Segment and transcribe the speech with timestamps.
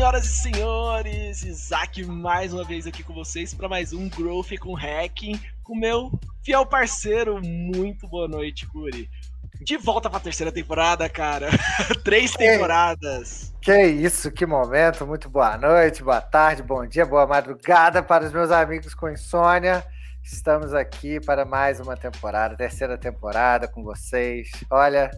[0.00, 4.72] senhoras e senhores, Isaac mais uma vez aqui com vocês para mais um Growth com
[4.72, 6.10] Hacking, com meu
[6.42, 7.38] fiel parceiro.
[7.44, 9.10] Muito boa noite, Curi.
[9.60, 11.50] De volta para a terceira temporada, cara.
[12.02, 13.52] Três temporadas.
[13.60, 15.06] Que isso, que momento.
[15.06, 19.84] Muito boa noite, boa tarde, bom dia, boa madrugada para os meus amigos com insônia.
[20.22, 24.50] Estamos aqui para mais uma temporada, terceira temporada com vocês.
[24.70, 25.10] Olha,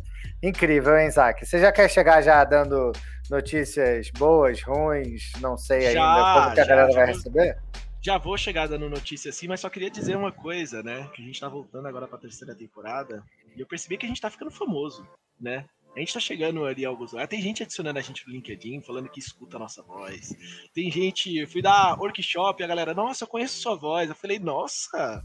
[0.42, 1.46] incrível, hein, Isaac?
[1.46, 2.90] Você já quer chegar já dando
[3.32, 7.58] notícias boas, ruins, não sei já, ainda como que a já, galera vai receber?
[8.00, 11.08] Já vou chegar dando notícia assim, mas só queria dizer uma coisa, né?
[11.14, 13.24] Que a gente tá voltando agora para a terceira temporada
[13.56, 15.06] e eu percebi que a gente tá ficando famoso,
[15.40, 15.64] né?
[15.96, 17.28] A gente tá chegando ali alguns lugares.
[17.28, 20.34] Tem gente adicionando a gente no LinkedIn, falando que escuta a nossa voz.
[20.72, 21.36] Tem gente.
[21.36, 24.08] Eu fui dar workshop e a galera, nossa, eu conheço sua voz.
[24.08, 25.22] Eu falei, nossa,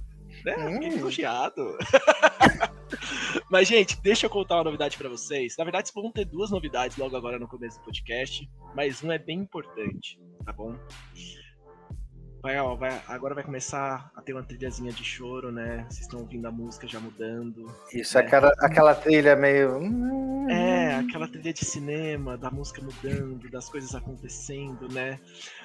[0.47, 0.73] né?
[0.73, 0.97] Fiquei hum.
[0.99, 1.77] elogiado.
[3.51, 5.55] Mas, gente, deixa eu contar uma novidade para vocês.
[5.57, 9.17] Na verdade, vão ter duas novidades logo agora no começo do podcast, mas um é
[9.17, 10.75] bem importante, tá bom?
[12.41, 15.85] Vai, ó, vai, agora vai começar a ter uma trilhazinha de choro, né?
[15.89, 17.65] Vocês estão ouvindo a música já mudando.
[17.93, 18.23] Isso, né?
[18.23, 19.81] aquela, aquela trilha meio.
[20.49, 25.19] É, aquela trilha de cinema, da música mudando, das coisas acontecendo, né?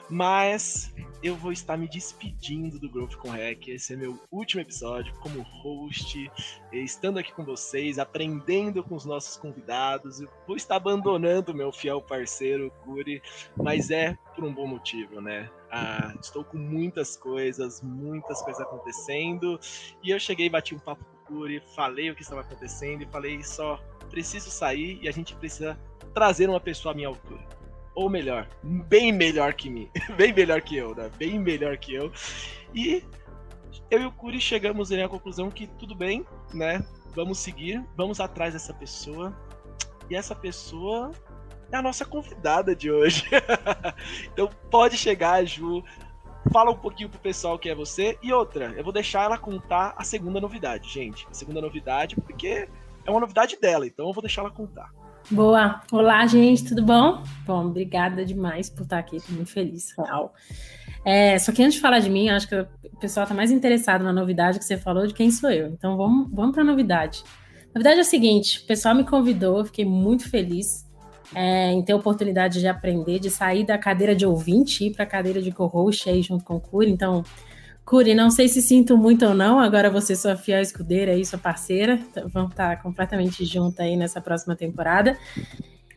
[0.08, 3.68] Mas eu vou estar me despedindo do Growth com Hack.
[3.68, 6.30] Esse é meu último episódio como host,
[6.72, 10.20] estando aqui com vocês, aprendendo com os nossos convidados.
[10.20, 13.22] Eu vou estar abandonando meu fiel parceiro, Curi,
[13.56, 15.48] mas é por um bom motivo, né?
[15.70, 19.60] Ah, estou com muitas coisas, muitas coisas acontecendo.
[20.02, 23.06] E eu cheguei, bati um papo com o Curi, falei o que estava acontecendo e
[23.06, 23.80] falei só
[24.10, 25.78] preciso sair e a gente precisa
[26.12, 27.61] trazer uma pessoa à minha altura
[27.94, 31.10] ou melhor, bem melhor que mim, bem melhor que eu, né?
[31.18, 32.12] Bem melhor que eu.
[32.74, 33.04] E
[33.90, 36.84] eu e o Curi chegamos à conclusão que tudo bem, né?
[37.14, 39.36] Vamos seguir, vamos atrás dessa pessoa.
[40.08, 41.12] E essa pessoa
[41.70, 43.24] é a nossa convidada de hoje.
[44.32, 45.82] então pode chegar, Ju.
[46.52, 48.18] Fala um pouquinho pro pessoal que é você.
[48.22, 51.26] E outra, eu vou deixar ela contar a segunda novidade, gente.
[51.30, 52.68] A segunda novidade, porque
[53.04, 54.90] é uma novidade dela, então eu vou deixar ela contar.
[55.30, 55.80] Boa.
[55.90, 57.22] Olá, gente, tudo bom?
[57.46, 60.34] Bom, obrigada demais por estar aqui, estou muito feliz, real.
[61.04, 62.66] É, só que antes de falar de mim, acho que o
[63.00, 65.68] pessoal está mais interessado na novidade que você falou de quem sou eu.
[65.68, 67.24] Então vamos, vamos para a novidade.
[67.74, 70.84] A novidade é o seguinte: o pessoal me convidou, fiquei muito feliz
[71.34, 74.92] é, em ter a oportunidade de aprender, de sair da cadeira de ouvinte e ir
[74.92, 76.90] para a cadeira de co-host aí junto com o Curi.
[76.90, 77.24] Então,
[77.84, 81.38] Curi, não sei se sinto muito ou não, agora você sua fiel escudeira e sua
[81.38, 85.18] parceira, então, vamos estar completamente junto aí nessa próxima temporada.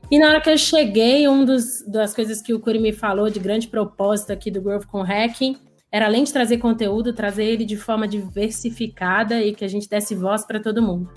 [0.10, 1.46] E na hora que eu cheguei, uma
[1.88, 5.58] das coisas que o Curi me falou de grande propósito aqui do Growth com Hacking
[5.92, 10.14] era além de trazer conteúdo, trazer ele de forma diversificada e que a gente desse
[10.14, 11.10] voz para todo mundo.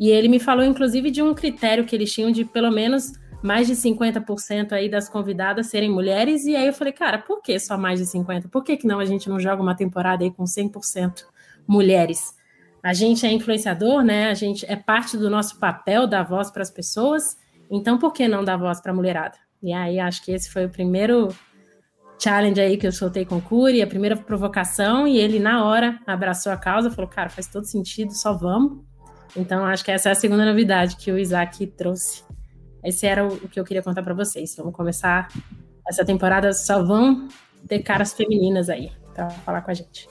[0.00, 3.12] E ele me falou, inclusive, de um critério que eles tinham de pelo menos
[3.44, 7.58] mais de 50% aí das convidadas serem mulheres, e aí eu falei, cara, por que
[7.58, 8.48] só mais de 50%?
[8.48, 11.26] Por que, que não a gente não joga uma temporada aí com 100%
[11.68, 12.34] mulheres?
[12.82, 14.30] A gente é influenciador, né?
[14.30, 17.36] A gente é parte do nosso papel dar voz para as pessoas,
[17.70, 19.36] então por que não dar voz para a mulherada?
[19.62, 21.28] E aí acho que esse foi o primeiro
[22.18, 26.00] challenge aí que eu soltei com o Curi, a primeira provocação, e ele na hora
[26.06, 28.82] abraçou a causa, falou, cara, faz todo sentido, só vamos.
[29.36, 32.24] Então acho que essa é a segunda novidade que o Isaac trouxe
[32.84, 34.54] esse era o que eu queria contar para vocês.
[34.56, 35.28] Vamos começar
[35.88, 37.28] essa temporada, só vão
[37.66, 40.08] ter caras femininas aí para falar com a gente.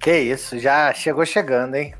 [0.00, 1.94] Que isso, já chegou chegando, hein?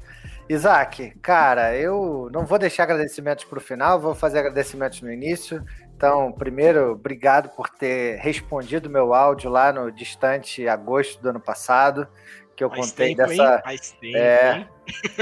[0.49, 5.65] Isaac, cara, eu não vou deixar agradecimentos para o final, vou fazer agradecimentos no início.
[5.97, 12.07] Então, primeiro, obrigado por ter respondido meu áudio lá no distante agosto do ano passado,
[12.55, 13.63] que eu faz contei tempo, dessa,
[14.01, 14.69] tempo, é,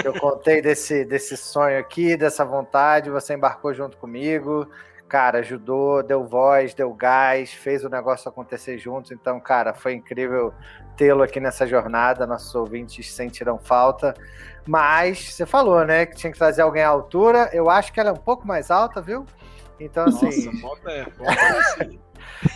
[0.05, 4.69] eu contei desse desse sonho aqui, dessa vontade, você embarcou junto comigo
[5.15, 9.13] cara, ajudou, deu voz, deu gás, fez o negócio acontecer juntos.
[9.13, 10.53] Então, cara, foi incrível
[10.97, 12.27] tê-lo aqui nessa jornada.
[12.27, 14.15] Nossos ouvintes sentirão falta.
[14.67, 17.49] Mas você falou, né, que tinha que trazer alguém à altura.
[17.53, 19.25] Eu acho que ela é um pouco mais alta, viu?
[19.79, 20.47] Então, assim.
[20.47, 21.91] Nossa, bota é, bota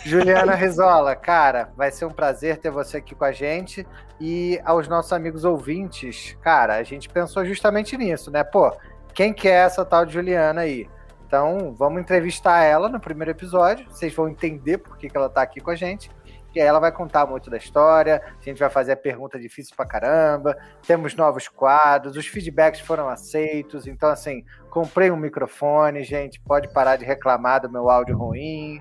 [0.05, 3.87] Juliana Rizola, cara, vai ser um prazer ter você aqui com a gente.
[4.21, 8.43] E aos nossos amigos ouvintes, cara, a gente pensou justamente nisso, né?
[8.43, 8.73] Pô,
[9.15, 10.89] quem que é essa tal de Juliana aí?
[11.27, 13.87] Então, vamos entrevistar ela no primeiro episódio.
[13.91, 16.11] Vocês vão entender por que, que ela está aqui com a gente.
[16.55, 18.23] E aí ela vai contar muito da história.
[18.41, 20.57] A gente vai fazer a pergunta difícil pra caramba.
[20.87, 22.17] Temos novos quadros.
[22.17, 23.87] Os feedbacks foram aceitos.
[23.87, 26.41] Então, assim, comprei um microfone, gente.
[26.41, 28.81] Pode parar de reclamar do meu áudio ruim.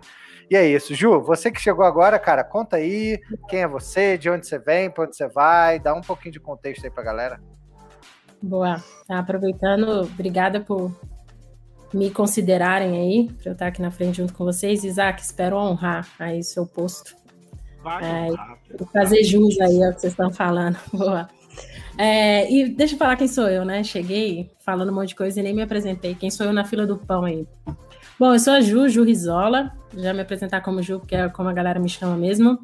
[0.50, 0.96] E é isso.
[0.96, 4.90] Ju, você que chegou agora, cara, conta aí quem é você, de onde você vem,
[4.90, 5.80] para onde você vai.
[5.80, 7.42] Dá um pouquinho de contexto aí pra galera.
[8.42, 8.82] Boa.
[9.08, 10.92] Tá aproveitando, obrigada por
[11.94, 14.84] me considerarem aí, para eu estar aqui na frente junto com vocês.
[14.84, 17.16] Isaac, espero honrar aí seu posto.
[17.84, 18.30] Vai é,
[18.92, 20.78] fazer jus aí ao que vocês estão falando.
[20.92, 21.28] Boa.
[21.98, 23.84] É, e deixa eu falar quem sou eu, né?
[23.84, 26.14] Cheguei falando um monte de coisa e nem me apresentei.
[26.14, 27.48] Quem sou eu na fila do pão aí?
[28.20, 29.72] Bom, eu sou a Ju, Ju Rizola.
[29.96, 32.58] Já me apresentar como Ju, porque é como a galera me chama mesmo.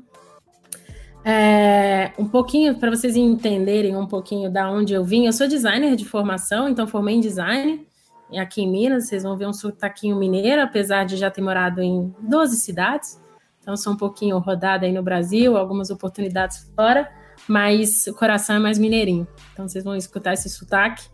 [1.23, 5.95] É, um pouquinho, para vocês entenderem um pouquinho da onde eu vim, eu sou designer
[5.95, 7.85] de formação, então formei em design
[8.35, 9.07] aqui em Minas.
[9.07, 13.21] Vocês vão ver um sotaquinho mineiro, apesar de já ter morado em 12 cidades.
[13.61, 17.09] Então, sou um pouquinho rodada aí no Brasil, algumas oportunidades fora,
[17.47, 19.27] mas o coração é mais mineirinho.
[19.53, 21.07] Então, vocês vão escutar esse sotaque.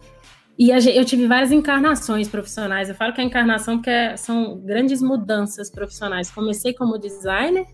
[0.60, 2.90] E eu tive várias encarnações profissionais.
[2.90, 6.30] Eu falo que é encarnação porque são grandes mudanças profissionais.
[6.30, 7.66] Comecei como designer,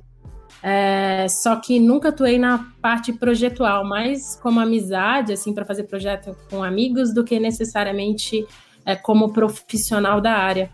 [0.61, 6.37] é, só que nunca atuei na parte projetual, mais como amizade, assim, para fazer projeto
[6.47, 8.45] com amigos, do que necessariamente
[8.85, 10.69] é, como profissional da área.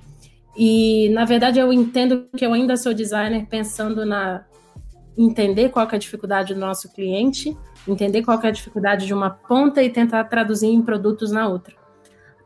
[0.58, 4.44] E, na verdade, eu entendo que eu ainda sou designer pensando na
[5.18, 7.56] entender qual é a dificuldade do nosso cliente,
[7.88, 11.81] entender qual é a dificuldade de uma ponta e tentar traduzir em produtos na outra.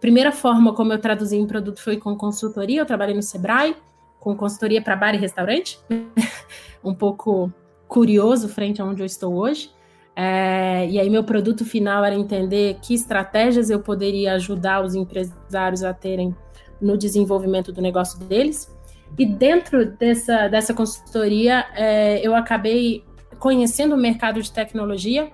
[0.06, 3.76] Primeira forma como eu traduzi em produto foi com consultoria, eu trabalhei no Sebrae,
[4.20, 5.80] com consultoria para bar e restaurante,
[6.86, 7.52] um pouco
[7.88, 9.72] curioso frente a onde eu estou hoje.
[10.16, 15.84] É, e aí meu produto final era entender que estratégias eu poderia ajudar os empresários
[15.84, 16.36] a terem
[16.80, 18.72] no desenvolvimento do negócio deles.
[19.18, 23.04] E dentro dessa, dessa consultoria, é, eu acabei
[23.40, 25.32] conhecendo o mercado de tecnologia.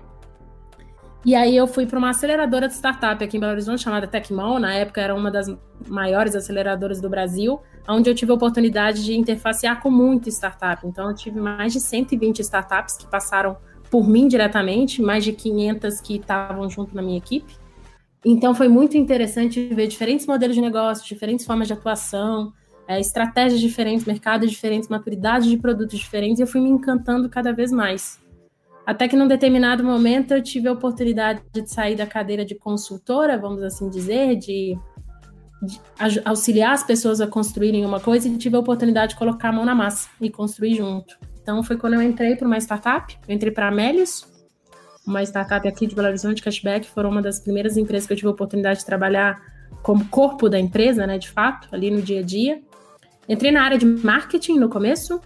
[1.24, 4.58] E aí eu fui para uma aceleradora de startup aqui em Belo Horizonte, chamada Tecmol.
[4.58, 5.46] Na época era uma das
[5.86, 10.84] maiores aceleradoras do Brasil, onde eu tive a oportunidade de interfacear com muita startup.
[10.84, 13.56] Então eu tive mais de 120 startups que passaram
[13.88, 17.54] por mim diretamente, mais de 500 que estavam junto na minha equipe.
[18.24, 22.52] Então foi muito interessante ver diferentes modelos de negócio, diferentes formas de atuação,
[22.88, 27.52] é, estratégias diferentes, mercados diferentes, maturidade de produtos diferentes, e eu fui me encantando cada
[27.52, 28.20] vez mais.
[28.84, 33.38] Até que num determinado momento eu tive a oportunidade de sair da cadeira de consultora,
[33.38, 34.76] vamos assim dizer, de,
[35.62, 35.80] de
[36.24, 39.64] auxiliar as pessoas a construírem uma coisa e tive a oportunidade de colocar a mão
[39.64, 41.16] na massa e construir junto.
[41.40, 44.26] Então foi quando eu entrei para uma startup, eu entrei para a Amélios,
[45.06, 48.28] uma startup aqui de Belo Horizonte, Cashback, foram uma das primeiras empresas que eu tive
[48.28, 49.40] a oportunidade de trabalhar
[49.82, 52.62] como corpo da empresa, né, de fato, ali no dia a dia.
[53.28, 55.20] Entrei na área de marketing no começo,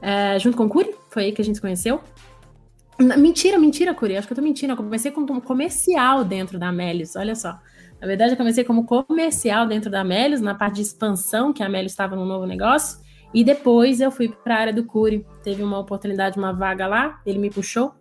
[0.00, 2.00] é, junto com o Curi, foi aí que a gente se conheceu.
[3.16, 4.72] Mentira, mentira, Curi, acho que eu tô mentindo.
[4.72, 7.58] Eu comecei como comercial dentro da Amélios, olha só.
[8.00, 11.66] Na verdade, eu comecei como comercial dentro da Amélios, na parte de expansão, que a
[11.66, 12.98] Amélios estava num novo negócio.
[13.32, 15.24] E depois eu fui para a área do Curi.
[15.42, 17.94] Teve uma oportunidade, uma vaga lá, ele me puxou.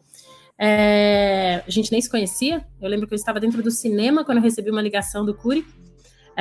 [0.57, 2.65] É, a gente nem se conhecia.
[2.81, 5.65] Eu lembro que eu estava dentro do cinema quando eu recebi uma ligação do Curi.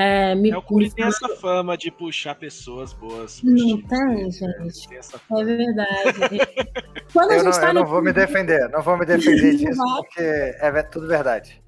[0.00, 3.42] É, me, é, o Curi tem essa fama de puxar pessoas boas.
[3.42, 4.88] Não tem, gente.
[4.88, 6.38] Tem é verdade.
[7.12, 9.56] Quando eu a gente não, tá eu não vou me defender, não vou me defender
[9.58, 11.62] disso, porque é tudo verdade.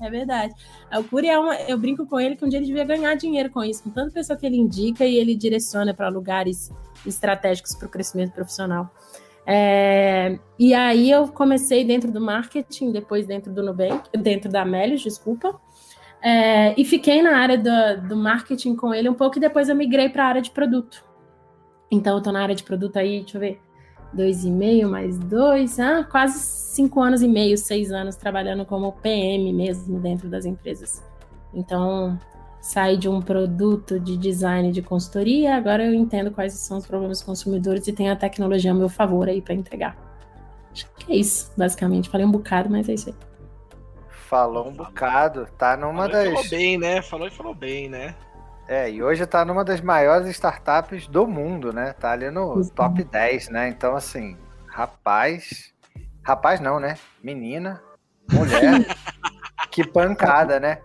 [0.00, 0.52] É verdade.
[0.98, 1.54] O Curi é uma.
[1.62, 4.12] Eu brinco com ele que um dia ele devia ganhar dinheiro com isso, com tanta
[4.12, 6.72] pessoa que ele indica e ele direciona para lugares
[7.06, 8.90] estratégicos para o crescimento profissional.
[9.46, 15.02] É, e aí eu comecei dentro do marketing, depois dentro do Nubank, dentro da Amélios,
[15.02, 15.60] desculpa.
[16.22, 19.76] É, e fiquei na área do, do, marketing com ele um pouco e depois eu
[19.76, 21.04] migrei para a área de produto.
[21.90, 23.60] Então eu estou na área de produto aí, deixa eu ver,
[24.12, 28.92] dois e meio mais dois, ah, quase cinco anos e meio, seis anos trabalhando como
[28.92, 31.02] PM mesmo dentro das empresas.
[31.54, 32.18] Então
[32.60, 37.18] saí de um produto de design de consultoria, agora eu entendo quais são os problemas
[37.18, 39.96] dos consumidores e tenho a tecnologia a meu favor aí para entregar.
[40.72, 42.10] Acho que é isso, basicamente.
[42.10, 43.14] Falei um bocado, mas é isso aí.
[44.28, 46.28] Falou um bocado, tá numa falou das.
[46.32, 47.02] Falou bem, né?
[47.02, 48.14] Falou e falou bem, né?
[48.66, 51.92] É, e hoje tá numa das maiores startups do mundo, né?
[51.92, 52.74] Tá ali no Sim.
[52.74, 53.68] top 10, né?
[53.68, 55.72] Então, assim, rapaz.
[56.24, 56.96] Rapaz não, né?
[57.22, 57.80] Menina,
[58.32, 58.84] mulher.
[59.70, 60.80] que pancada, né?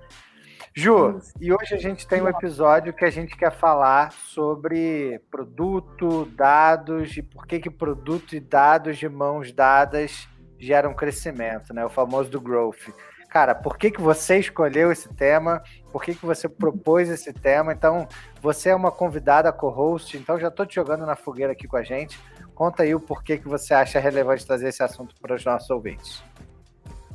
[0.76, 6.26] Ju, e hoje a gente tem um episódio que a gente quer falar sobre produto,
[6.36, 10.30] dados e por que, que produto e dados de mãos dadas
[10.60, 11.84] geram crescimento, né?
[11.84, 12.90] O famoso do growth.
[13.32, 15.64] Cara, por que, que você escolheu esse tema?
[15.90, 17.72] Por que, que você propôs esse tema?
[17.72, 18.06] Então,
[18.42, 21.82] você é uma convidada co-host, então já estou te jogando na fogueira aqui com a
[21.82, 22.20] gente.
[22.54, 26.22] Conta aí o porquê que você acha relevante trazer esse assunto para os nossos ouvintes.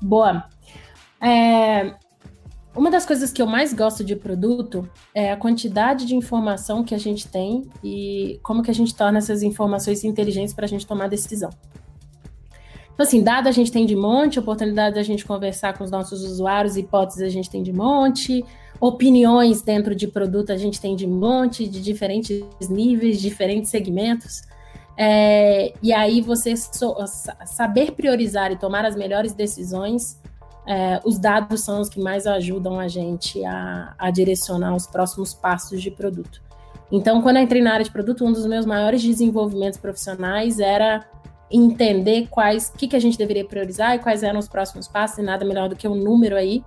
[0.00, 0.48] Boa.
[1.20, 1.94] É,
[2.74, 6.94] uma das coisas que eu mais gosto de produto é a quantidade de informação que
[6.94, 10.86] a gente tem e como que a gente torna essas informações inteligentes para a gente
[10.86, 11.50] tomar decisão.
[12.96, 16.24] Então, assim, dado a gente tem de monte, oportunidade da gente conversar com os nossos
[16.24, 18.42] usuários, hipóteses a gente tem de monte,
[18.80, 24.44] opiniões dentro de produto a gente tem de monte, de diferentes níveis, diferentes segmentos.
[24.96, 26.96] É, e aí você so,
[27.44, 30.18] saber priorizar e tomar as melhores decisões,
[30.66, 35.34] é, os dados são os que mais ajudam a gente a, a, direcionar os próximos
[35.34, 36.40] passos de produto.
[36.90, 41.04] Então, quando eu entrei na área de produto, um dos meus maiores desenvolvimentos profissionais era
[41.50, 45.18] entender quais, o que, que a gente deveria priorizar e quais eram os próximos passos,
[45.18, 46.64] e nada melhor do que um número aí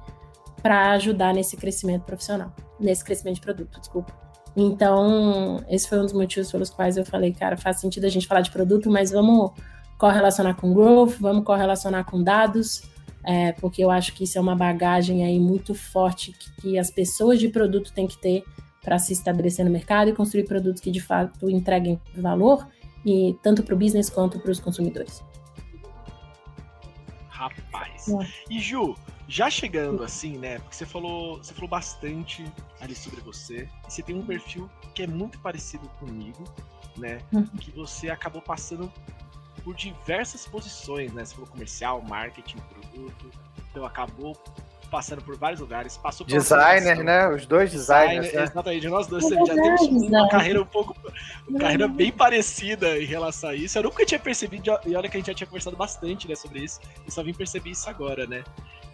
[0.61, 4.13] para ajudar nesse crescimento profissional, nesse crescimento de produto, desculpa.
[4.55, 8.27] Então, esse foi um dos motivos pelos quais eu falei, cara, faz sentido a gente
[8.27, 9.51] falar de produto, mas vamos
[9.97, 12.81] correlacionar com growth, vamos correlacionar com dados,
[13.23, 16.89] é, porque eu acho que isso é uma bagagem aí muito forte que, que as
[16.89, 18.43] pessoas de produto têm que ter
[18.81, 22.65] para se estabelecer no mercado e construir produtos que de fato entreguem valor
[23.05, 25.23] e tanto para o business quanto para os consumidores.
[27.29, 28.09] Rapaz.
[28.09, 28.27] É.
[28.49, 28.95] E Ju,
[29.27, 30.59] já chegando assim, né?
[30.59, 32.43] Porque você falou, você falou bastante
[32.81, 33.69] ali sobre você.
[33.87, 36.43] E você tem um perfil que é muito parecido comigo,
[36.97, 37.19] né?
[37.31, 37.45] Uhum.
[37.45, 38.91] Que você acabou passando
[39.63, 41.23] por diversas posições, né?
[41.23, 43.31] Você falou comercial, marketing, produto.
[43.69, 44.35] Então acabou
[44.89, 47.27] passando por vários lugares, passou por designer, né?
[47.29, 48.25] Os dois designers.
[48.25, 48.51] Designer, né?
[48.51, 50.95] Exatamente, nós dois é já temos uma carreira um pouco,
[51.47, 53.77] uma carreira bem parecida em relação a isso.
[53.77, 56.59] Eu nunca tinha percebido e olha que a gente já tinha conversado bastante, né, sobre
[56.59, 56.79] isso.
[57.05, 58.43] Eu só vim perceber isso agora, né?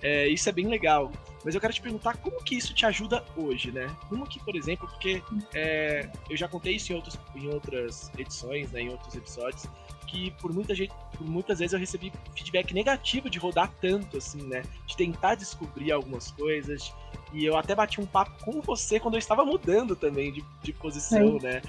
[0.02, 1.12] É, isso é bem legal.
[1.46, 3.96] Mas eu quero te perguntar como que isso te ajuda hoje, né?
[4.10, 5.22] Como que, por exemplo, porque
[5.54, 9.68] é, eu já contei isso em, outros, em outras edições, né, em outros episódios,
[10.08, 14.42] que por muita gente, por muitas vezes eu recebi feedback negativo de rodar tanto, assim,
[14.42, 14.64] né?
[14.88, 16.92] De tentar descobrir algumas coisas.
[17.32, 20.74] E eu até bati um papo com você quando eu estava mudando também de, de
[20.74, 21.62] posição, né?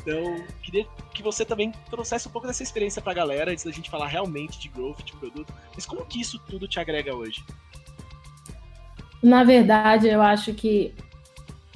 [0.00, 0.84] Então, queria
[1.14, 4.58] que você também trouxesse um pouco dessa experiência pra galera, antes da gente falar realmente
[4.58, 5.52] de growth, de produto.
[5.72, 7.44] Mas como que isso tudo te agrega hoje?
[9.22, 10.94] Na verdade, eu acho que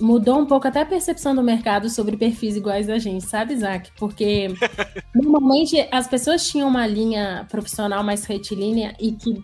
[0.01, 3.91] mudou um pouco até a percepção do mercado sobre perfis iguais a gente, sabe, Isaac?
[3.97, 4.49] Porque
[5.15, 9.43] normalmente as pessoas tinham uma linha profissional mais retilínea e que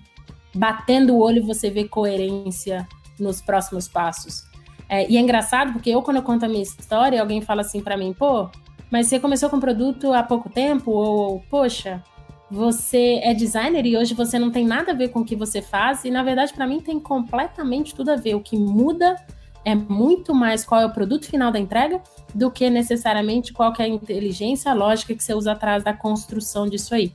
[0.54, 2.86] batendo o olho você vê coerência
[3.18, 4.44] nos próximos passos.
[4.88, 7.80] É, e é engraçado porque eu, quando eu conto a minha história, alguém fala assim
[7.80, 8.48] para mim, pô,
[8.90, 10.90] mas você começou com produto há pouco tempo?
[10.90, 12.02] Ou, poxa,
[12.50, 15.62] você é designer e hoje você não tem nada a ver com o que você
[15.62, 16.04] faz?
[16.04, 18.34] E na verdade, para mim, tem completamente tudo a ver.
[18.34, 19.16] O que muda
[19.64, 22.00] é muito mais qual é o produto final da entrega
[22.34, 26.66] do que necessariamente qual que é a inteligência lógica que você usa atrás da construção
[26.66, 27.12] disso aí.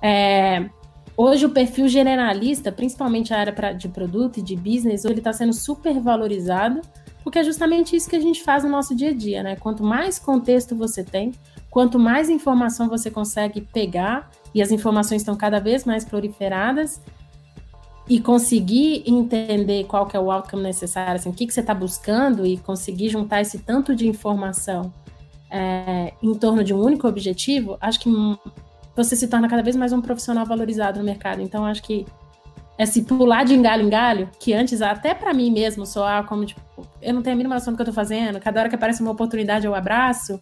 [0.00, 0.68] É,
[1.16, 5.32] hoje o perfil generalista, principalmente a área pra, de produto e de business, ele está
[5.32, 6.82] sendo super valorizado,
[7.24, 9.56] porque é justamente isso que a gente faz no nosso dia a dia, né?
[9.56, 11.32] Quanto mais contexto você tem,
[11.70, 17.00] quanto mais informação você consegue pegar, e as informações estão cada vez mais proliferadas,
[18.08, 21.74] e conseguir entender qual que é o outcome necessário, assim, o que, que você está
[21.74, 24.92] buscando e conseguir juntar esse tanto de informação
[25.50, 28.10] é, em torno de um único objetivo, acho que
[28.96, 31.42] você se torna cada vez mais um profissional valorizado no mercado.
[31.42, 32.06] Então, acho que
[32.78, 36.62] esse pular de engalho em galho, que antes, até para mim mesmo, soar como, tipo,
[37.02, 39.02] eu não tenho a mínima noção do que eu tô fazendo, cada hora que aparece
[39.02, 40.40] uma oportunidade eu abraço,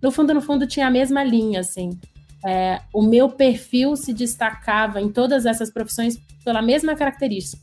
[0.00, 1.90] no fundo, no fundo, tinha a mesma linha, assim.
[2.46, 7.62] É, o meu perfil se destacava em todas essas profissões pela mesma característica,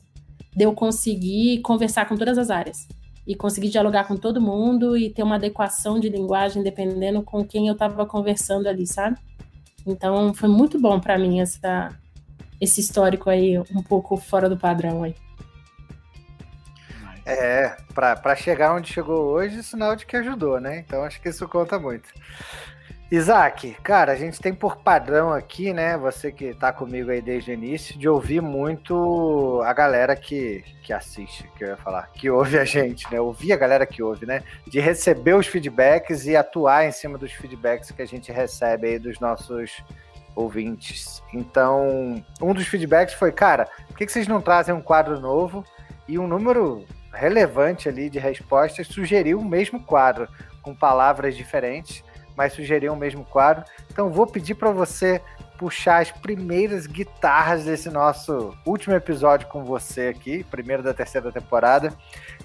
[0.56, 2.88] de eu conseguir conversar com todas as áreas
[3.28, 7.68] e conseguir dialogar com todo mundo e ter uma adequação de linguagem dependendo com quem
[7.68, 9.18] eu estava conversando ali, sabe?
[9.86, 11.90] Então foi muito bom para mim essa,
[12.60, 15.16] esse histórico aí um pouco fora do padrão aí.
[17.24, 20.80] É, para chegar onde chegou hoje, sinal de que ajudou, né?
[20.80, 22.10] Então acho que isso conta muito.
[23.13, 25.98] Isaac, cara, a gente tem por padrão aqui, né?
[25.98, 30.94] Você que tá comigo aí desde o início, de ouvir muito a galera que, que
[30.94, 33.20] assiste, que eu ia falar, que ouve a gente, né?
[33.20, 34.41] Ouvir a galera que ouve, né?
[34.65, 38.98] De receber os feedbacks e atuar em cima dos feedbacks que a gente recebe aí
[38.98, 39.84] dos nossos
[40.34, 41.22] ouvintes.
[41.34, 45.65] Então, um dos feedbacks foi, cara, por que, que vocês não trazem um quadro novo?
[46.08, 50.30] E um número relevante ali de respostas sugeriu o mesmo quadro,
[50.62, 53.64] com palavras diferentes mas sugeriam o mesmo quadro.
[53.90, 55.22] Então vou pedir para você
[55.58, 61.94] puxar as primeiras guitarras desse nosso último episódio com você aqui, primeiro da terceira temporada,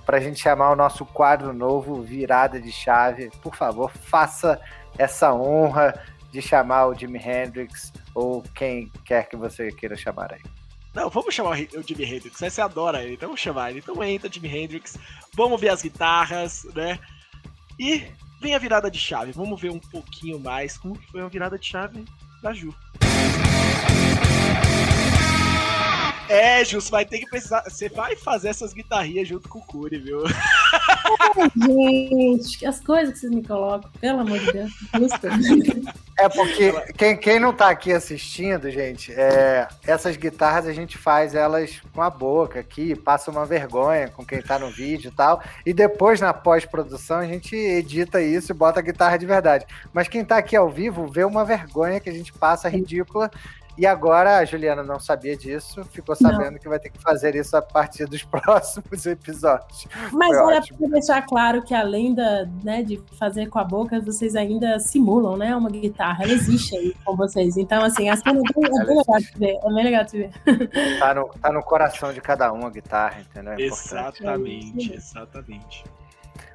[0.05, 3.31] para a gente chamar o nosso quadro novo Virada de Chave.
[3.43, 4.61] Por favor, faça
[4.99, 5.99] essa honra
[6.31, 10.43] de chamar o Jimi Hendrix ou quem quer que você queira chamar aí.
[10.95, 13.79] Não, vamos chamar o Jimi Hendrix, você adora ele, então vamos chamar ele.
[13.79, 14.99] Então entra, Jimi Hendrix,
[15.35, 16.99] vamos ver as guitarras, né?
[17.79, 18.07] E
[18.47, 19.33] Vem a virada de chave.
[19.33, 22.05] Vamos ver um pouquinho mais como foi a virada de chave
[22.41, 22.73] da Ju.
[26.29, 27.63] É, Ju, você vai ter que pensar.
[27.63, 30.23] Você vai fazer essas guitarrinhas junto com o Curi, viu?
[31.57, 34.73] gente, as coisas que vocês me colocam, pelo amor de Deus.
[36.19, 41.35] É porque quem, quem não tá aqui assistindo, gente, é, essas guitarras a gente faz
[41.35, 45.43] elas com a boca aqui, passa uma vergonha com quem tá no vídeo e tal.
[45.65, 49.67] E depois, na pós-produção, a gente edita isso e bota a guitarra de verdade.
[49.93, 53.31] Mas quem tá aqui ao vivo vê uma vergonha que a gente passa ridícula
[53.79, 56.59] e agora a Juliana não sabia disso, ficou sabendo não.
[56.59, 59.87] que vai ter que fazer isso a partir dos próximos episódios.
[60.13, 64.01] Mas Foi era para deixar claro que além da, né, de fazer com a boca,
[64.01, 66.25] vocês ainda simulam, né, uma guitarra.
[66.25, 67.57] Ela existe aí com vocês.
[67.57, 69.59] Então, assim, a cena é bem, é bem legal de ver.
[69.63, 70.99] É bem legal de ver.
[70.99, 73.53] Tá no, tá no coração de cada um a guitarra, entendeu?
[73.53, 75.85] É exatamente, exatamente.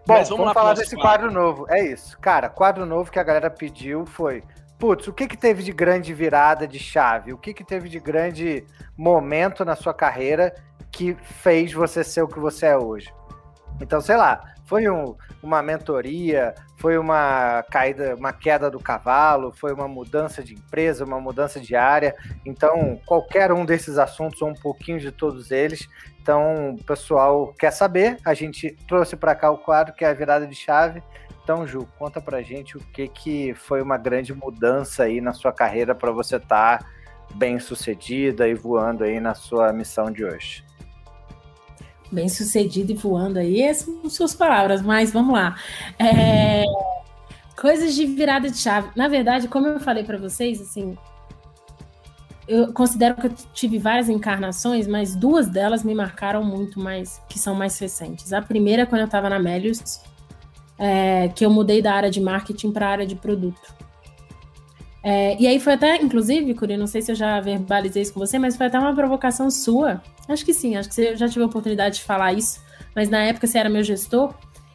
[0.05, 1.29] Bom, Mas vamos, vamos falar desse quadro.
[1.29, 1.65] quadro novo.
[1.69, 2.17] É isso.
[2.19, 4.43] Cara, quadro novo que a galera pediu foi
[4.81, 7.31] putz, o que que teve de grande virada de chave?
[7.31, 8.65] O que que teve de grande
[8.97, 10.55] momento na sua carreira
[10.91, 13.13] que fez você ser o que você é hoje?
[13.79, 19.71] Então, sei lá, foi um, uma mentoria, foi uma caída, uma queda do cavalo, foi
[19.71, 22.15] uma mudança de empresa, uma mudança de área.
[22.43, 25.87] Então, qualquer um desses assuntos ou um pouquinho de todos eles.
[26.19, 28.17] Então, o pessoal quer saber.
[28.25, 31.03] A gente trouxe para cá o quadro que é a virada de chave
[31.51, 35.51] então, Ju, conta pra gente o que, que foi uma grande mudança aí na sua
[35.51, 36.85] carreira para você estar tá
[37.35, 40.63] bem sucedida e voando aí na sua missão de hoje.
[42.09, 45.57] Bem sucedida e voando aí, essas são suas palavras, mas vamos lá.
[45.99, 46.63] É...
[47.59, 48.89] Coisas de virada de chave.
[48.95, 50.97] Na verdade, como eu falei para vocês, assim,
[52.47, 57.37] eu considero que eu tive várias encarnações, mas duas delas me marcaram muito mais, que
[57.37, 58.31] são mais recentes.
[58.31, 59.99] A primeira, quando eu estava na Melius,
[60.81, 63.71] é, que eu mudei da área de marketing para a área de produto.
[65.03, 68.19] É, e aí foi até, inclusive, Curi, não sei se eu já verbalizei isso com
[68.19, 70.01] você, mas foi até uma provocação sua.
[70.27, 72.59] Acho que sim, acho que você já tive a oportunidade de falar isso,
[72.95, 74.33] mas na época você era meu gestor.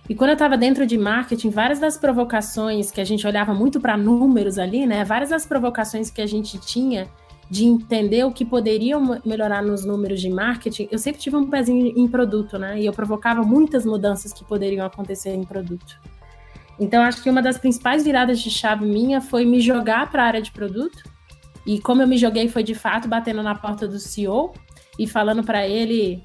[0.08, 3.80] E quando eu estava dentro de marketing, várias das provocações que a gente olhava muito
[3.80, 5.04] para números ali, né?
[5.04, 7.08] Várias das provocações que a gente tinha
[7.48, 11.92] de entender o que poderiam melhorar nos números de marketing, eu sempre tive um pezinho
[11.96, 12.80] em produto, né?
[12.80, 16.00] E eu provocava muitas mudanças que poderiam acontecer em produto.
[16.78, 20.26] Então, acho que uma das principais viradas de chave minha foi me jogar para a
[20.26, 21.02] área de produto.
[21.64, 24.52] E como eu me joguei foi de fato batendo na porta do CEO
[24.98, 26.22] e falando para ele: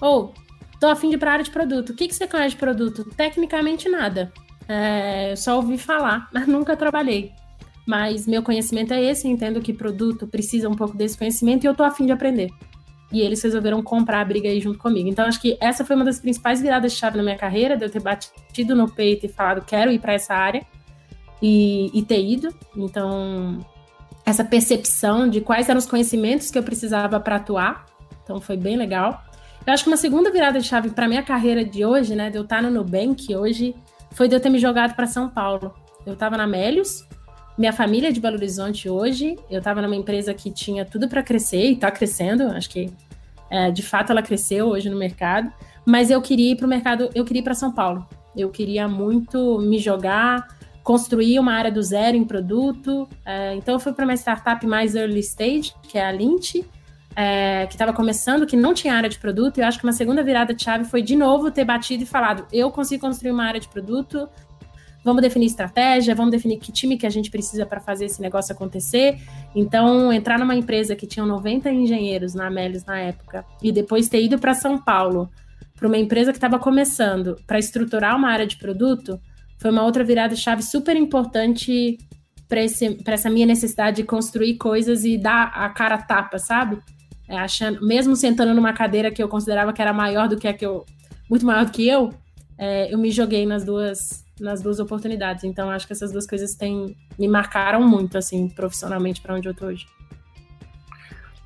[0.00, 0.32] Ô, oh,
[0.78, 1.90] tô afim de ir para a área de produto.
[1.90, 3.04] O que, que você conhece de produto?
[3.16, 4.32] Tecnicamente nada.
[4.68, 7.32] É, só ouvi falar, mas nunca trabalhei.
[7.86, 11.74] Mas meu conhecimento é esse, entendo que produto precisa um pouco desse conhecimento e eu
[11.74, 12.50] tô afim de aprender.
[13.12, 15.08] E eles resolveram comprar a briga aí junto comigo.
[15.08, 17.84] Então, acho que essa foi uma das principais viradas de chave na minha carreira, de
[17.84, 20.64] eu ter batido no peito e falado, quero ir para essa área,
[21.42, 22.54] e, e ter ido.
[22.76, 23.58] Então,
[24.24, 27.84] essa percepção de quais eram os conhecimentos que eu precisava para atuar.
[28.22, 29.22] Então, foi bem legal.
[29.66, 32.38] Eu acho que uma segunda virada de chave para minha carreira de hoje, né, de
[32.38, 33.74] eu estar no Nubank hoje,
[34.12, 35.74] foi de eu ter me jogado para São Paulo.
[36.06, 37.06] Eu estava na Melios,
[37.56, 39.36] minha família é de Belo Horizonte hoje.
[39.50, 42.44] Eu estava numa empresa que tinha tudo para crescer e está crescendo.
[42.44, 42.90] Acho que
[43.50, 45.52] é, de fato ela cresceu hoje no mercado.
[45.84, 48.06] Mas eu queria ir para o mercado, eu queria ir para São Paulo.
[48.36, 50.48] Eu queria muito me jogar,
[50.82, 53.08] construir uma área do zero em produto.
[53.24, 56.64] É, então eu fui para uma startup mais early stage, que é a Lint,
[57.14, 59.58] é, que estava começando, que não tinha área de produto.
[59.58, 62.06] E eu acho que uma segunda virada de chave foi de novo ter batido e
[62.06, 64.28] falado: eu consigo construir uma área de produto,
[65.04, 68.52] vamos definir estratégia, vamos definir que time que a gente precisa para fazer esse negócio
[68.52, 69.18] acontecer.
[69.54, 74.22] Então, entrar numa empresa que tinha 90 engenheiros na Amélios na época e depois ter
[74.22, 75.30] ido para São Paulo,
[75.76, 79.20] para uma empresa que estava começando, para estruturar uma área de produto,
[79.58, 81.98] foi uma outra virada chave super importante
[82.48, 86.78] para essa minha necessidade de construir coisas e dar a cara a tapa, sabe?
[87.26, 90.52] É, achando, mesmo sentando numa cadeira que eu considerava que era maior do que a
[90.52, 90.84] que eu,
[91.30, 92.12] muito maior do que eu,
[92.58, 95.44] é, eu me joguei nas duas nas duas oportunidades.
[95.44, 99.54] Então, acho que essas duas coisas têm, me marcaram muito, assim, profissionalmente para onde eu
[99.54, 99.86] tô hoje.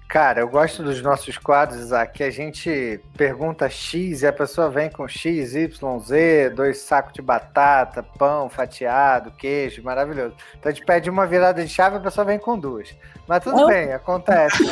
[0.09, 4.71] Cara, eu gosto dos nossos quadros, Isaac, que a gente pergunta X e a pessoa
[4.71, 10.35] vem com X, Y, Z, dois sacos de batata, pão fatiado, queijo, maravilhoso.
[10.59, 12.95] Então a gente pede uma virada de chave e a pessoa vem com duas.
[13.27, 13.67] Mas tudo eu...
[13.67, 14.65] bem, acontece.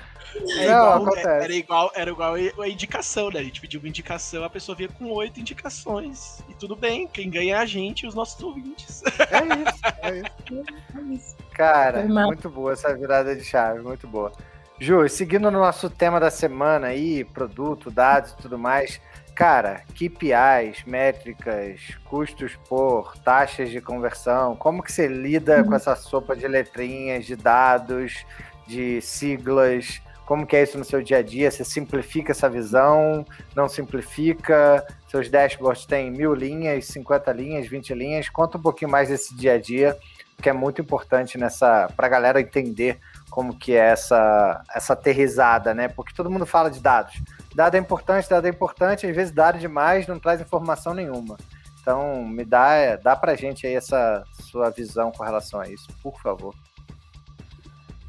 [0.36, 3.40] É não, igual, Era igual, era igual a indicação, né?
[3.40, 6.42] A gente pediu uma indicação, a pessoa vinha com oito indicações.
[6.48, 9.02] E tudo bem, quem ganha é a gente e os nossos ouvintes.
[9.04, 10.64] É isso, é isso.
[10.96, 11.36] É isso.
[11.52, 14.32] Cara, muito boa essa virada de chave, muito boa.
[14.78, 18.98] Ju, seguindo no nosso tema da semana aí, produto, dados e tudo mais,
[19.34, 25.64] cara, KPIs, métricas, custos por taxas de conversão, como que você lida uhum.
[25.64, 28.24] com essa sopa de letrinhas, de dados,
[28.66, 30.00] de siglas?
[30.30, 31.50] Como que é isso no seu dia a dia?
[31.50, 33.26] Você simplifica essa visão?
[33.52, 34.86] Não simplifica?
[35.08, 38.28] Seus dashboards têm mil linhas, 50 linhas, 20 linhas.
[38.28, 39.98] Conta um pouquinho mais desse dia a dia,
[40.40, 45.74] que é muito importante nessa para a galera entender como que é essa, essa aterrizada,
[45.74, 45.88] né?
[45.88, 47.20] Porque todo mundo fala de dados.
[47.52, 51.36] Dado é importante, dado é importante, às vezes dado demais não traz informação nenhuma.
[51.80, 56.20] Então, me dá, dá pra gente aí essa sua visão com relação a isso, por
[56.22, 56.54] favor.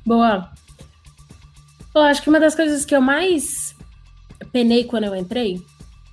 [0.05, 0.51] Boa.
[1.93, 3.75] Eu acho que uma das coisas que eu mais
[4.51, 5.61] penei quando eu entrei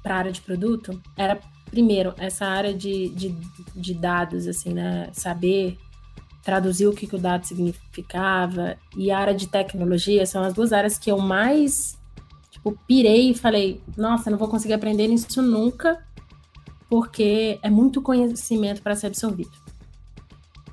[0.02, 1.38] para a área de produto era,
[1.70, 3.34] primeiro, essa área de, de,
[3.74, 5.08] de dados, assim, né?
[5.12, 5.78] Saber
[6.42, 10.72] traduzir o que, que o dado significava e a área de tecnologia são as duas
[10.72, 11.98] áreas que eu mais
[12.50, 16.02] tipo, pirei e falei, nossa, não vou conseguir aprender isso nunca,
[16.88, 19.52] porque é muito conhecimento para ser absorvido.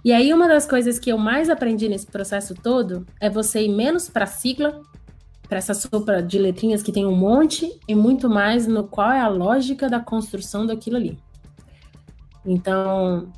[0.03, 3.69] E aí, uma das coisas que eu mais aprendi nesse processo todo é você ir
[3.69, 4.81] menos para sigla,
[5.47, 9.21] para essa sopa de letrinhas que tem um monte, e muito mais no qual é
[9.21, 11.17] a lógica da construção daquilo ali.
[12.45, 13.31] Então,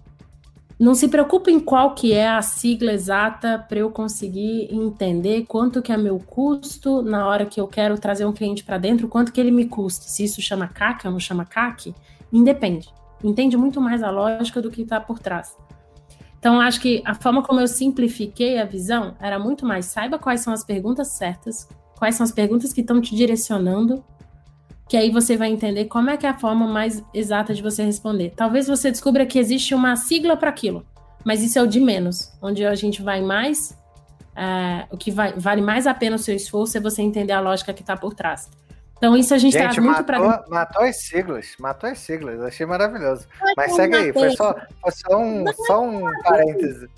[0.79, 5.81] não se preocupe em qual que é a sigla exata para eu conseguir entender quanto
[5.81, 9.31] que é meu custo na hora que eu quero trazer um cliente para dentro, quanto
[9.31, 10.05] que ele me custa.
[10.07, 11.95] Se isso chama CAC ou não chama CAC,
[12.31, 12.93] independe.
[13.23, 15.57] Entende muito mais a lógica do que está por trás.
[16.37, 20.41] Então, acho que a forma como eu simplifiquei a visão era muito mais saiba quais
[20.41, 21.67] são as perguntas certas,
[21.97, 24.03] quais são as perguntas que estão te direcionando,
[24.87, 27.83] que aí você vai entender como é que é a forma mais exata de você
[27.83, 28.33] responder.
[28.35, 30.85] Talvez você descubra que existe uma sigla para aquilo,
[31.25, 33.77] mas isso é o de menos, onde a gente vai mais,
[34.35, 37.41] é, o que vai, vale mais a pena o seu esforço é você entender a
[37.41, 38.49] lógica que está por trás.
[38.97, 42.65] Então, isso a gente, gente traz muito para Matou as siglas, matou as siglas, achei
[42.65, 43.27] maravilhoso.
[43.55, 46.89] Mas segue aí, foi só, foi só um, só um parêntese.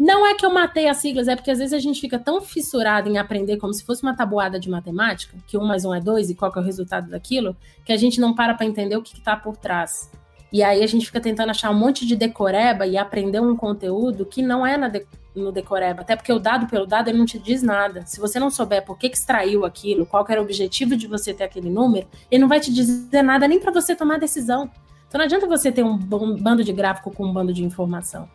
[0.00, 2.40] Não é que eu matei as siglas, é porque às vezes a gente fica tão
[2.40, 6.00] fissurado em aprender como se fosse uma tabuada de matemática, que um mais um é
[6.00, 9.02] dois e qual é o resultado daquilo, que a gente não para para entender o
[9.02, 10.10] que está por trás.
[10.50, 14.24] E aí a gente fica tentando achar um monte de decoreba e aprender um conteúdo
[14.24, 17.38] que não é de, no decoreba, até porque o dado pelo dado ele não te
[17.38, 18.02] diz nada.
[18.06, 21.34] Se você não souber por que, que extraiu aquilo, qual era o objetivo de você
[21.34, 24.70] ter aquele número, ele não vai te dizer nada nem para você tomar decisão.
[25.06, 28.26] Então não adianta você ter um, um bando de gráfico com um bando de informação.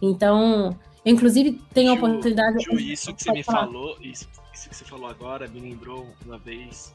[0.00, 0.76] Então,
[1.10, 2.64] inclusive, tem a oportunidade.
[2.64, 3.66] Ju, isso que você me falar.
[3.66, 6.94] falou, isso, isso que você falou agora me lembrou uma vez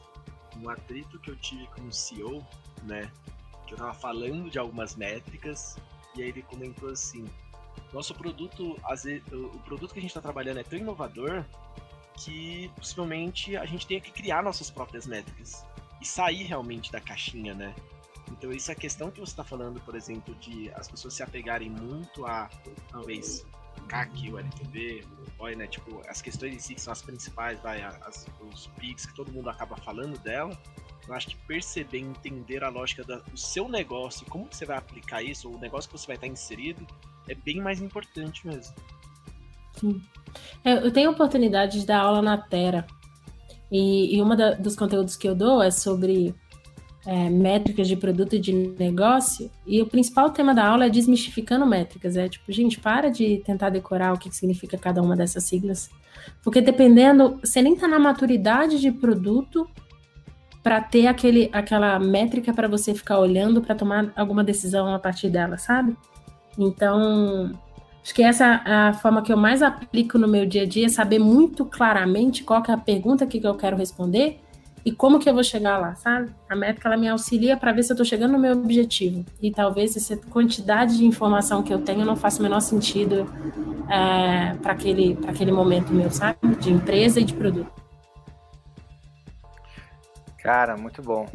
[0.62, 2.46] um atrito que eu tive com o CEO,
[2.84, 3.10] né?
[3.66, 5.76] que eu tava falando de algumas métricas,
[6.14, 7.24] e aí ele comentou assim:
[7.92, 8.76] nosso produto,
[9.32, 11.44] o produto que a gente está trabalhando é tão inovador
[12.16, 15.64] que possivelmente a gente tenha que criar nossas próprias métricas
[16.00, 17.74] e sair realmente da caixinha, né?
[18.30, 21.22] Então isso é a questão que você está falando, por exemplo, de as pessoas se
[21.22, 22.48] apegarem muito a
[22.90, 23.44] talvez
[23.82, 25.66] CAC, o LTV, o ROI, né?
[25.66, 29.32] Tipo, as questões em si que são as principais, vai, as, os PIX que todo
[29.32, 30.56] mundo acaba falando dela,
[31.06, 35.22] eu acho que perceber, entender a lógica do seu negócio, como que você vai aplicar
[35.22, 36.86] isso, o negócio que você vai estar inserido,
[37.28, 38.74] é bem mais importante mesmo.
[39.74, 40.02] Sim.
[40.64, 42.86] É, eu tenho oportunidade de dar aula na Terra.
[43.70, 44.28] E, e um
[44.60, 46.34] dos conteúdos que eu dou é sobre
[47.06, 49.50] é, métricas de produto e de negócio.
[49.66, 52.16] E o principal tema da aula é desmistificando métricas.
[52.16, 55.90] É tipo, gente, para de tentar decorar o que significa cada uma dessas siglas.
[56.42, 59.68] Porque dependendo, você nem está na maturidade de produto
[60.62, 65.28] para ter aquele, aquela métrica para você ficar olhando para tomar alguma decisão a partir
[65.28, 65.94] dela, sabe?
[66.58, 67.52] Então,
[68.02, 70.88] acho que essa é a forma que eu mais aplico no meu dia a dia,
[70.88, 74.40] saber muito claramente qual é a pergunta que eu quero responder
[74.84, 76.30] e como que eu vou chegar lá, sabe?
[76.48, 79.24] A métrica ela me auxilia para ver se eu estou chegando no meu objetivo.
[79.40, 83.26] E talvez essa quantidade de informação que eu tenho não faça o menor sentido
[83.88, 86.38] é, para aquele, aquele momento meu, sabe?
[86.60, 87.72] De empresa e de produto.
[90.42, 91.26] Cara, muito bom.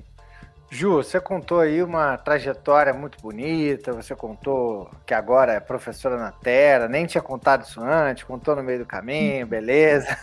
[0.69, 6.31] Ju, você contou aí uma trajetória muito bonita, você contou que agora é professora na
[6.31, 10.15] Terra, nem tinha contado isso antes, contou no meio do caminho, beleza.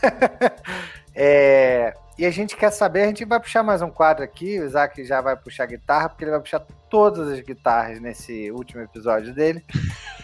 [1.13, 4.65] é, e a gente quer saber, a gente vai puxar mais um quadro aqui, o
[4.65, 9.35] Isaac já vai puxar guitarra, porque ele vai puxar todas as guitarras nesse último episódio
[9.35, 9.63] dele.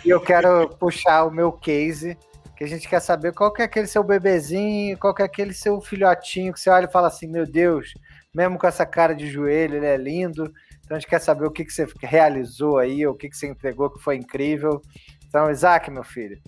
[0.04, 2.16] E eu quero puxar o meu case,
[2.56, 5.52] que a gente quer saber qual que é aquele seu bebezinho, qual que é aquele
[5.52, 7.92] seu filhotinho que você olha e fala assim, meu Deus,
[8.34, 10.44] mesmo com essa cara de joelho, ele é lindo.
[10.84, 13.46] Então a gente quer saber o que, que você realizou aí, o que, que você
[13.46, 14.80] entregou que foi incrível.
[15.28, 16.40] Então, Isaac, meu filho,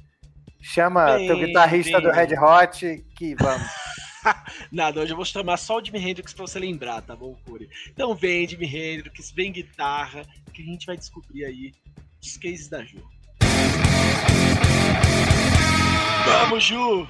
[0.60, 2.08] chama bem, teu guitarrista bem.
[2.08, 3.66] do Red Hot que vamos.
[4.70, 7.68] Nada, hoje eu vou chamar só o Jimi Hendrix pra você lembrar, tá bom, Curi?
[7.88, 11.72] Então vem Jimi Hendrix, vem guitarra, que a gente vai descobrir aí
[12.22, 13.02] os cases da Ju.
[16.24, 17.08] Vamos, Ju!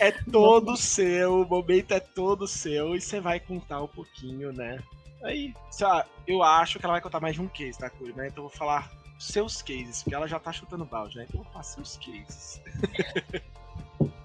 [0.00, 4.78] é todo seu, o momento é todo seu e você vai contar um pouquinho, né?
[5.22, 8.28] Aí, lá, eu acho que ela vai contar mais de um case, tá, Curi, né?
[8.28, 11.26] Então eu vou falar seus cases, porque ela já tá chutando balde, né?
[11.28, 12.60] Então eu vou falar seus cases.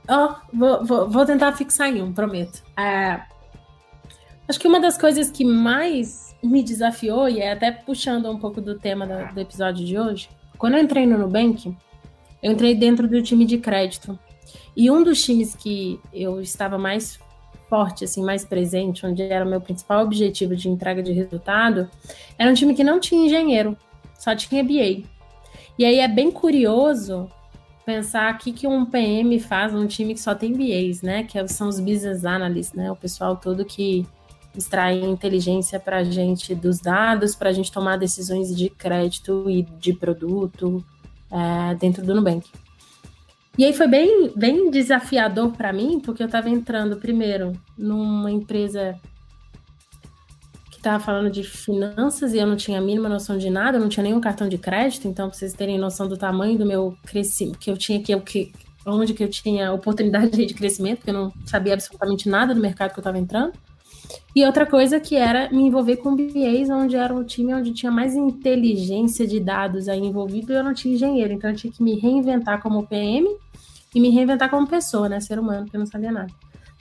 [0.10, 2.64] Oh, vou, vou, vou, tentar fixar em um, prometo.
[2.78, 3.22] É,
[4.48, 8.60] acho que uma das coisas que mais me desafiou, e é até puxando um pouco
[8.60, 11.76] do tema do, do episódio de hoje, quando eu entrei no Nubank,
[12.42, 14.18] eu entrei dentro do time de crédito.
[14.76, 17.20] E um dos times que eu estava mais
[17.70, 21.90] forte, assim, mais presente, onde era o meu principal objetivo de entrega de resultado,
[22.38, 23.78] era um time que não tinha engenheiro,
[24.18, 25.08] só tinha BA.
[25.78, 27.30] E aí é bem curioso
[27.92, 31.24] pensar o que, que um PM faz num time que só tem BAs, né?
[31.24, 32.90] Que são os business analysts, né?
[32.90, 34.06] O pessoal todo que
[34.56, 39.64] extrai inteligência para a gente dos dados, para a gente tomar decisões de crédito e
[39.64, 40.84] de produto
[41.30, 42.50] é, dentro do Nubank.
[43.58, 48.98] E aí foi bem, bem desafiador para mim, porque eu estava entrando primeiro numa empresa
[50.82, 53.90] estava falando de finanças e eu não tinha a mínima noção de nada, eu não
[53.90, 57.60] tinha nenhum cartão de crédito, então para vocês terem noção do tamanho do meu crescimento,
[57.60, 58.52] que eu tinha que, que
[58.86, 62.92] onde que eu tinha oportunidade de crescimento, porque eu não sabia absolutamente nada do mercado
[62.92, 63.54] que eu estava entrando.
[64.36, 67.92] E outra coisa que era me envolver com BAs, onde era um time onde tinha
[67.92, 71.32] mais inteligência de dados aí envolvido e eu não tinha engenheiro.
[71.32, 73.28] Então eu tinha que me reinventar como PM
[73.94, 75.20] e me reinventar como pessoa, né?
[75.20, 76.32] Ser humano, porque eu não sabia nada.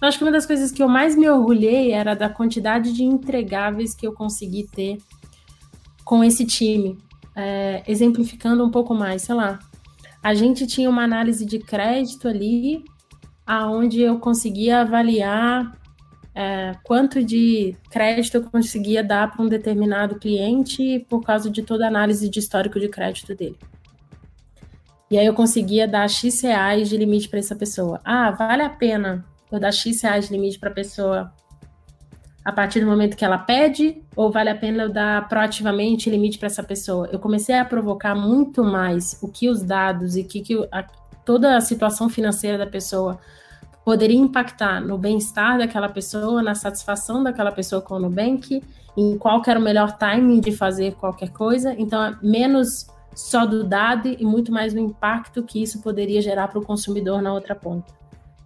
[0.01, 3.05] Então acho que uma das coisas que eu mais me orgulhei era da quantidade de
[3.05, 4.97] entregáveis que eu consegui ter
[6.07, 6.97] com esse time.
[7.37, 9.59] É, exemplificando um pouco mais, sei lá.
[10.23, 12.83] A gente tinha uma análise de crédito ali,
[13.47, 15.79] aonde eu conseguia avaliar
[16.35, 21.85] é, quanto de crédito eu conseguia dar para um determinado cliente por causa de toda
[21.85, 23.59] a análise de histórico de crédito dele.
[25.11, 28.01] E aí eu conseguia dar X reais de limite para essa pessoa.
[28.03, 31.33] Ah, vale a pena eu dar X reais de limite para a pessoa
[32.45, 36.39] a partir do momento que ela pede, ou vale a pena eu dar proativamente limite
[36.39, 37.09] para essa pessoa?
[37.13, 40.83] Eu comecei a provocar muito mais o que os dados e que, que a,
[41.25, 43.19] toda a situação financeira da pessoa
[43.85, 48.63] poderia impactar no bem-estar daquela pessoa, na satisfação daquela pessoa com o Nubank,
[48.97, 51.75] em qual era o melhor timing de fazer qualquer coisa.
[51.79, 56.49] Então, é menos só do dado e muito mais o impacto que isso poderia gerar
[56.49, 58.00] para o consumidor na outra ponta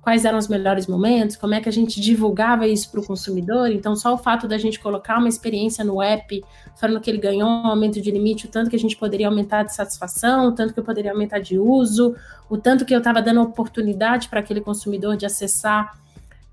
[0.05, 3.71] quais eram os melhores momentos, como é que a gente divulgava isso para o consumidor.
[3.71, 6.45] Então, só o fato da gente colocar uma experiência no app,
[6.79, 9.63] falando que ele ganhou um aumento de limite, o tanto que a gente poderia aumentar
[9.63, 12.15] de satisfação, o tanto que eu poderia aumentar de uso,
[12.51, 15.99] o tanto que eu estava dando oportunidade para aquele consumidor de acessar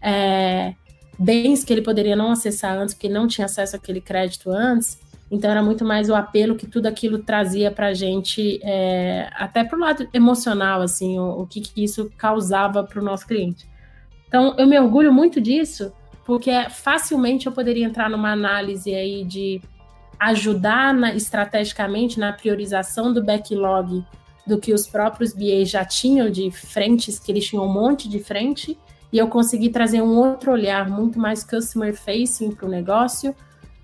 [0.01, 0.73] é,
[1.19, 4.97] bens que ele poderia não acessar antes, porque não tinha acesso àquele crédito antes.
[5.31, 9.63] Então era muito mais o apelo que tudo aquilo trazia para a gente, é, até
[9.63, 13.65] para o lado emocional, assim, o, o que, que isso causava para o nosso cliente.
[14.27, 15.93] Então eu me orgulho muito disso,
[16.25, 19.61] porque facilmente eu poderia entrar numa análise aí de
[20.19, 24.05] ajudar na, estrategicamente na priorização do backlog
[24.45, 28.19] do que os próprios BAs já tinham de frentes, que eles tinham um monte de
[28.19, 28.77] frente,
[29.13, 33.35] e eu consegui trazer um outro olhar muito mais customer facing para o negócio.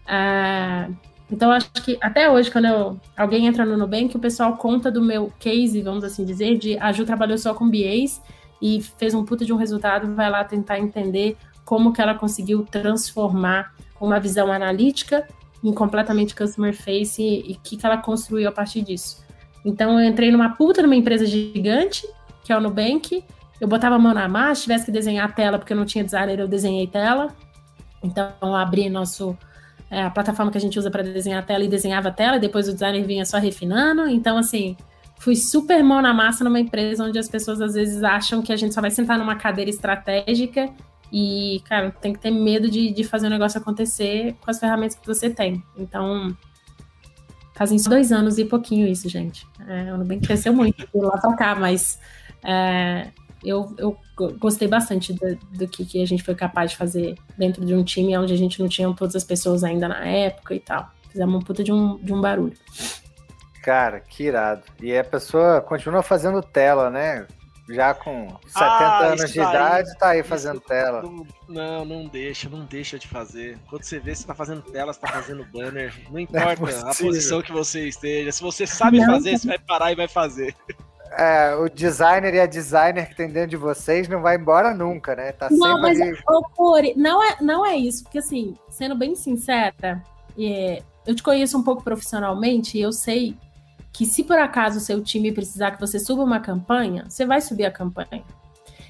[0.05, 0.95] Uh,
[1.29, 5.01] então, acho que até hoje, quando eu, alguém entra no Nubank, o pessoal conta do
[5.01, 8.21] meu case, vamos assim dizer, de a Ju trabalhou só com BAs
[8.61, 11.35] e fez um puta de um resultado, vai lá tentar entender
[11.65, 15.27] como que ela conseguiu transformar uma visão analítica
[15.61, 19.21] em completamente customer face e o que, que ela construiu a partir disso.
[19.65, 22.07] Então, eu entrei numa puta numa empresa gigante,
[22.41, 23.21] que é o Nubank,
[23.59, 26.05] eu botava a mão na massa, tivesse que desenhar a tela, porque eu não tinha
[26.05, 27.35] designer, eu desenhei tela.
[28.01, 29.37] Então, eu abri nosso
[29.89, 32.38] é a plataforma que a gente usa para desenhar a tela e desenhava a tela,
[32.38, 34.08] e depois o designer vinha só refinando.
[34.08, 34.76] Então, assim,
[35.17, 38.56] fui super mão na massa numa empresa onde as pessoas às vezes acham que a
[38.56, 40.69] gente só vai sentar numa cadeira estratégica
[41.12, 44.97] e, cara, tem que ter medo de, de fazer o negócio acontecer com as ferramentas
[44.97, 45.63] que você tem.
[45.78, 46.36] Então,
[47.56, 49.47] fazem dois anos e pouquinho isso, gente.
[49.67, 52.00] É, o Nubank cresceu muito de lá para cá, mas
[52.43, 53.08] é,
[53.47, 53.97] eu, eu
[54.38, 57.83] gostei bastante do, do que, que, a gente foi capaz de fazer dentro de um
[57.83, 60.89] time onde a gente não tinha todas as pessoas ainda na época e tal.
[61.10, 62.57] Fizemos um puta de um, de um barulho.
[63.63, 64.63] Cara, que irado.
[64.81, 67.27] E a pessoa continua fazendo tela, né?
[67.69, 71.03] Já com 70 ah, anos de idade, tá aí fazendo tela.
[71.49, 73.57] Não, não deixa, não deixa de fazer.
[73.69, 75.93] Quando você vê, você tá fazendo tela, você tá fazendo banner.
[76.10, 78.31] Não importa não é a posição que você esteja.
[78.31, 80.55] Se você sabe não, fazer, você vai parar e vai fazer
[81.12, 85.15] é, o designer e a designer que tem dentro de vocês não vai embora nunca,
[85.15, 85.32] né?
[85.32, 86.17] Tá não, mas, ali...
[86.58, 90.04] Ô, não é, não é isso, porque assim, sendo bem sincera,
[90.38, 93.36] é, eu te conheço um pouco profissionalmente e eu sei
[93.91, 97.41] que se por acaso o seu time precisar que você suba uma campanha, você vai
[97.41, 98.24] subir a campanha.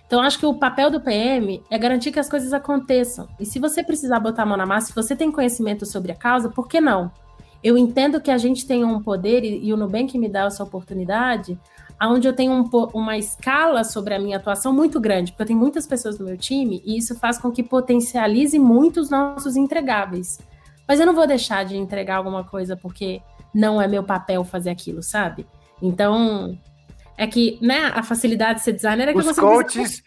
[0.05, 3.27] Então, acho que o papel do PM é garantir que as coisas aconteçam.
[3.37, 6.15] E se você precisar botar a mão na massa, se você tem conhecimento sobre a
[6.15, 7.11] causa, por que não?
[7.61, 10.63] Eu entendo que a gente tem um poder, e, e o Nubank me dá essa
[10.63, 11.59] oportunidade,
[12.01, 15.59] onde eu tenho um, uma escala sobre a minha atuação muito grande, porque eu tenho
[15.59, 20.39] muitas pessoas no meu time, e isso faz com que potencialize muito os nossos entregáveis.
[20.87, 23.21] Mas eu não vou deixar de entregar alguma coisa porque
[23.53, 25.45] não é meu papel fazer aquilo, sabe?
[25.81, 26.57] Então,
[27.17, 30.03] é que, né, a facilidade de ser designer é que os coaches,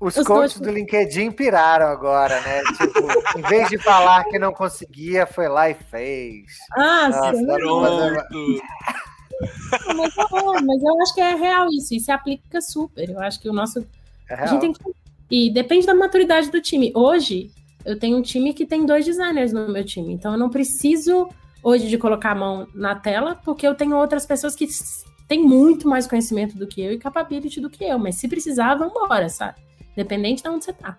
[0.00, 2.62] os, os coaches, coaches do LinkedIn piraram agora, né?
[2.78, 6.46] Tipo, em vez de falar que não conseguia, foi lá e fez.
[6.76, 7.46] Ah, Nossa, sim.
[7.46, 8.62] Pronto.
[9.96, 10.14] Mas,
[10.64, 13.08] mas, eu acho que é real isso, e se aplica super.
[13.08, 13.86] Eu acho que o nosso.
[14.28, 14.80] É a gente tem que.
[15.30, 16.90] E depende da maturidade do time.
[16.94, 17.50] Hoje,
[17.84, 21.28] eu tenho um time que tem dois designers no meu time, então eu não preciso
[21.62, 24.66] hoje de colocar a mão na tela, porque eu tenho outras pessoas que
[25.26, 28.74] têm muito mais conhecimento do que eu e capability do que eu, mas se precisar,
[28.74, 29.58] vambora, sabe?
[29.94, 30.98] Dependente de onde você tá.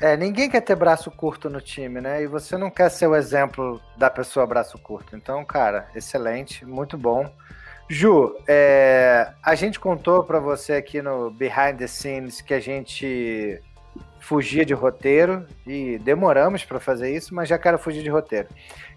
[0.00, 2.22] É, ninguém quer ter braço curto no time, né?
[2.22, 5.16] E você não quer ser o exemplo da pessoa braço curto.
[5.16, 7.28] Então, cara, excelente, muito bom.
[7.88, 13.60] Ju, é, a gente contou para você aqui no Behind the Scenes que a gente
[14.20, 18.48] fugia de roteiro e demoramos para fazer isso, mas já quero fugir de roteiro.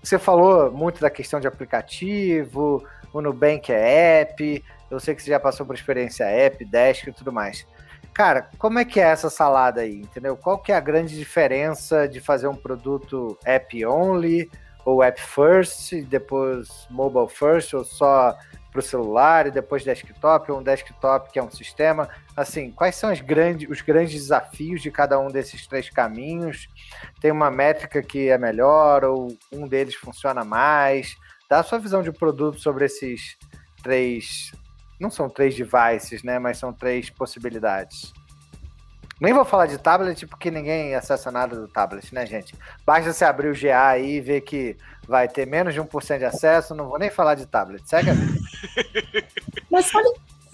[0.04, 5.30] Você falou muito da questão de aplicativo, o Nubank é app, eu sei que você
[5.30, 7.66] já passou por experiência app, desk e tudo mais.
[8.14, 10.36] Cara, como é que é essa salada aí, entendeu?
[10.36, 14.50] Qual que é a grande diferença de fazer um produto app only
[14.84, 18.36] ou app first, depois mobile first ou só
[18.72, 22.10] para o celular e depois desktop ou um desktop que é um sistema?
[22.36, 26.68] Assim, quais são grandes, os grandes desafios de cada um desses três caminhos?
[27.20, 31.16] Tem uma métrica que é melhor ou um deles funciona mais?
[31.50, 33.38] Dá a sua visão de produto sobre esses
[33.84, 34.52] três.
[35.02, 36.38] Não são três devices, né?
[36.38, 38.14] Mas são três possibilidades.
[39.20, 42.56] Nem vou falar de tablet porque ninguém acessa nada do tablet, né, gente?
[42.86, 46.26] Basta você abrir o GA aí e ver que vai ter menos de 1% de
[46.26, 46.76] acesso.
[46.76, 47.88] Não vou nem falar de tablet.
[47.88, 48.40] Segue a vida.
[49.70, 50.08] Mas sabe,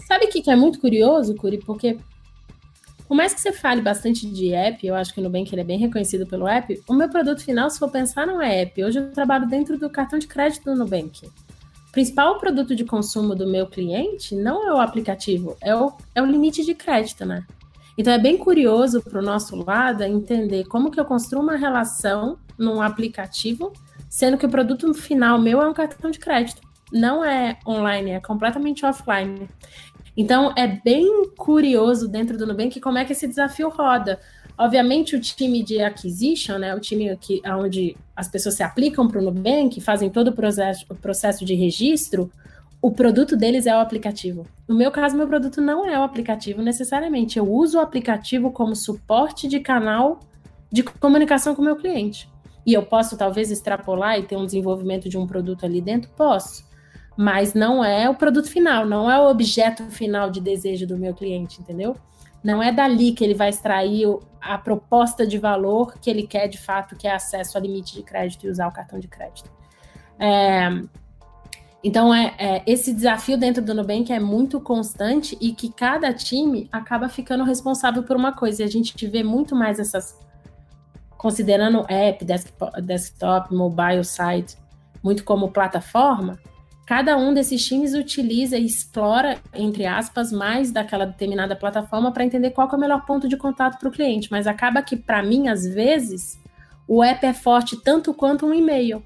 [0.07, 1.57] sabe o que é muito curioso, Curi?
[1.57, 1.97] Porque
[3.07, 5.65] por mais que você fale bastante de app, eu acho que o Nubank ele é
[5.65, 8.83] bem reconhecido pelo app, o meu produto final, se for pensar, não é app.
[8.83, 11.29] Hoje eu trabalho dentro do cartão de crédito do Nubank.
[11.97, 16.27] Principal produto de consumo do meu cliente não é o aplicativo, é o, é o
[16.27, 17.43] limite de crédito, né?
[17.97, 22.37] Então é bem curioso para o nosso lado entender como que eu construo uma relação
[22.55, 23.73] num aplicativo,
[24.07, 26.61] sendo que o produto final meu é um cartão de crédito
[26.93, 29.49] não é online, é completamente offline.
[30.15, 34.19] Então é bem curioso dentro do Nubank como é que esse desafio roda.
[34.57, 39.19] Obviamente o time de acquisition, né, o time que onde as pessoas se aplicam para
[39.19, 42.31] o Nubank, fazem todo o processo, o processo de registro,
[42.81, 44.45] o produto deles é o aplicativo.
[44.67, 47.37] No meu caso, meu produto não é o aplicativo necessariamente.
[47.37, 50.19] Eu uso o aplicativo como suporte de canal
[50.71, 52.29] de comunicação com o meu cliente.
[52.65, 56.09] E eu posso talvez extrapolar e ter um desenvolvimento de um produto ali dentro?
[56.15, 56.67] Posso
[57.17, 61.15] mas não é o produto final, não é o objeto final de desejo do meu
[61.15, 61.97] cliente, entendeu?
[62.47, 64.07] Não é dali que ele vai extrair
[64.39, 68.01] a proposta de valor que ele quer de fato, que é acesso a limite de
[68.01, 69.51] crédito e usar o cartão de crédito.
[70.17, 70.69] É,
[71.83, 76.69] então, é, é, esse desafio dentro do Nubank é muito constante e que cada time
[76.71, 78.61] acaba ficando responsável por uma coisa.
[78.61, 80.17] E a gente vê muito mais essas,
[81.17, 84.55] considerando app, desktop, desktop mobile site,
[85.03, 86.39] muito como plataforma,
[86.87, 92.51] cada um desses times utiliza e explora, entre aspas, mais daquela determinada plataforma para entender
[92.51, 94.31] qual é o melhor ponto de contato para o cliente.
[94.31, 96.39] Mas acaba que, para mim, às vezes,
[96.87, 99.03] o app é forte tanto quanto um e-mail.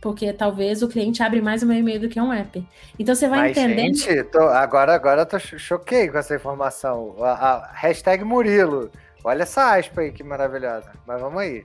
[0.00, 2.66] Porque talvez o cliente abre mais o meu e-mail do que um app.
[2.98, 3.96] Então você vai Mas, entendendo.
[3.96, 7.14] Gente, tô, agora, agora eu tô choquei com essa informação.
[7.20, 8.90] A, a hashtag Murilo.
[9.22, 10.90] Olha essa aspa aí que maravilhosa.
[11.06, 11.64] Mas vamos aí.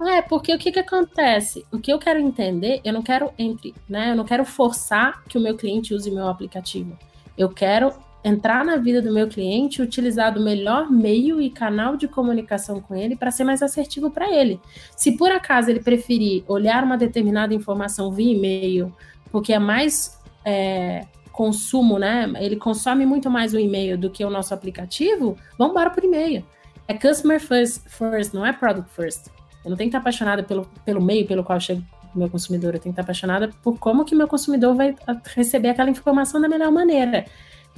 [0.00, 1.66] É, porque o que que acontece?
[1.72, 4.12] O que eu quero entender, eu não quero entre, né?
[4.12, 6.96] Eu não quero forçar que o meu cliente use meu aplicativo.
[7.36, 7.92] Eu quero
[8.22, 12.94] entrar na vida do meu cliente, utilizar do melhor meio e canal de comunicação com
[12.94, 14.60] ele para ser mais assertivo para ele.
[14.96, 18.94] Se por acaso ele preferir olhar uma determinada informação via e-mail,
[19.30, 22.30] porque é mais é, consumo, né?
[22.38, 26.44] Ele consome muito mais o e-mail do que o nosso aplicativo, vamos embora por e-mail.
[26.86, 29.37] É customer first, first, não é product first.
[29.68, 31.82] Eu não tenho que estar apaixonada pelo, pelo meio pelo qual chega
[32.14, 34.96] o meu consumidor, eu tenho que estar apaixonada por como que meu consumidor vai
[35.36, 37.26] receber aquela informação da melhor maneira.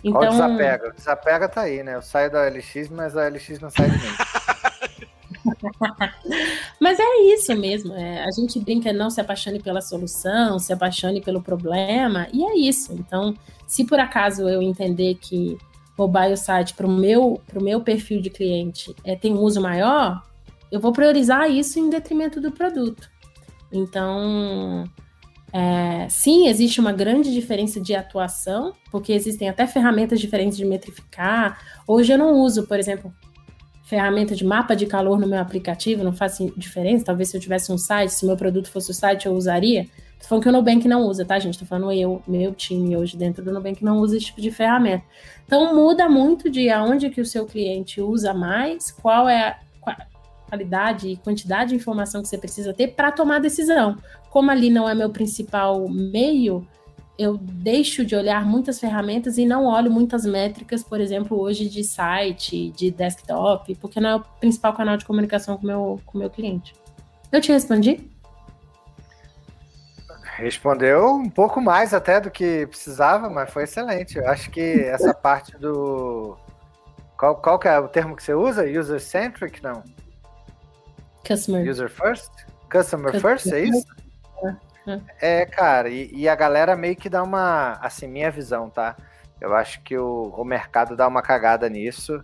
[0.04, 0.20] Então...
[0.20, 0.88] Qual desapega?
[0.88, 1.96] O desapega tá aí, né?
[1.96, 4.14] Eu saio da LX, mas a LX não sai de mim.
[6.80, 7.92] mas é isso mesmo.
[7.94, 12.56] É, a gente brinca, não se apaixone pela solução, se apaixone pelo problema, e é
[12.56, 12.92] isso.
[12.92, 13.34] Então,
[13.66, 15.58] se por acaso eu entender que
[15.98, 20.22] mobile site para o meu, meu perfil de cliente é, tem um uso maior,
[20.70, 23.10] eu vou priorizar isso em detrimento do produto.
[23.72, 24.84] Então,
[25.52, 31.58] é, sim, existe uma grande diferença de atuação, porque existem até ferramentas diferentes de metrificar.
[31.86, 33.12] Hoje eu não uso, por exemplo,
[33.84, 37.04] ferramenta de mapa de calor no meu aplicativo, não faz diferença.
[37.04, 39.86] Talvez se eu tivesse um site, se meu produto fosse o site, eu usaria.
[40.20, 41.58] Tô falando que o Nubank não usa, tá, gente?
[41.58, 45.02] Tô falando eu, meu time hoje dentro do Nubank não usa esse tipo de ferramenta.
[45.44, 49.58] Então muda muito de aonde que o seu cliente usa mais, qual é
[50.50, 53.96] qualidade e quantidade de informação que você precisa ter para tomar decisão.
[54.28, 56.66] Como ali não é meu principal meio,
[57.18, 61.84] eu deixo de olhar muitas ferramentas e não olho muitas métricas, por exemplo, hoje de
[61.84, 66.30] site, de desktop, porque não é o principal canal de comunicação com meu, o meu
[66.30, 66.74] cliente.
[67.30, 68.10] Eu te respondi?
[70.36, 74.16] Respondeu um pouco mais até do que precisava, mas foi excelente.
[74.16, 76.38] Eu acho que essa parte do.
[77.18, 78.64] Qual, qual que é o termo que você usa?
[78.64, 79.62] User-centric?
[79.62, 79.84] Não.
[81.26, 81.68] Customer.
[81.68, 82.30] User first?
[82.70, 83.86] Customer, Customer first, é isso?
[85.20, 87.72] É, cara, e, e, a galera meio que dá uma.
[87.82, 88.96] Assim, minha visão, tá?
[89.40, 92.20] Eu acho que o, o mercado dá uma cagada nisso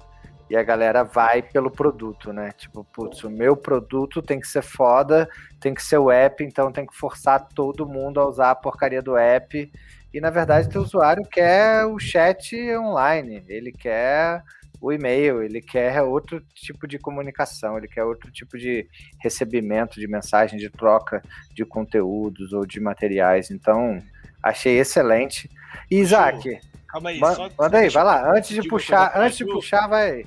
[0.49, 2.53] e a galera vai pelo produto, né?
[2.53, 5.29] Tipo, putz, o meu produto tem que ser foda,
[5.61, 9.03] tem que ser o app, então tem que forçar todo mundo a usar a porcaria
[9.03, 9.71] do app.
[10.13, 14.43] E na verdade, o usuário quer o chat online, ele quer
[14.81, 18.87] o e-mail, ele quer outro tipo de comunicação, ele quer outro tipo de
[19.21, 21.23] recebimento de mensagem, de troca
[21.53, 23.51] de conteúdos ou de materiais.
[23.51, 24.03] Então,
[24.43, 25.51] achei excelente.
[25.91, 28.33] E, Isaac, Calma aí, manda, manda aí, vai lá.
[28.33, 30.25] Antes de puxar, antes de puxar, vai.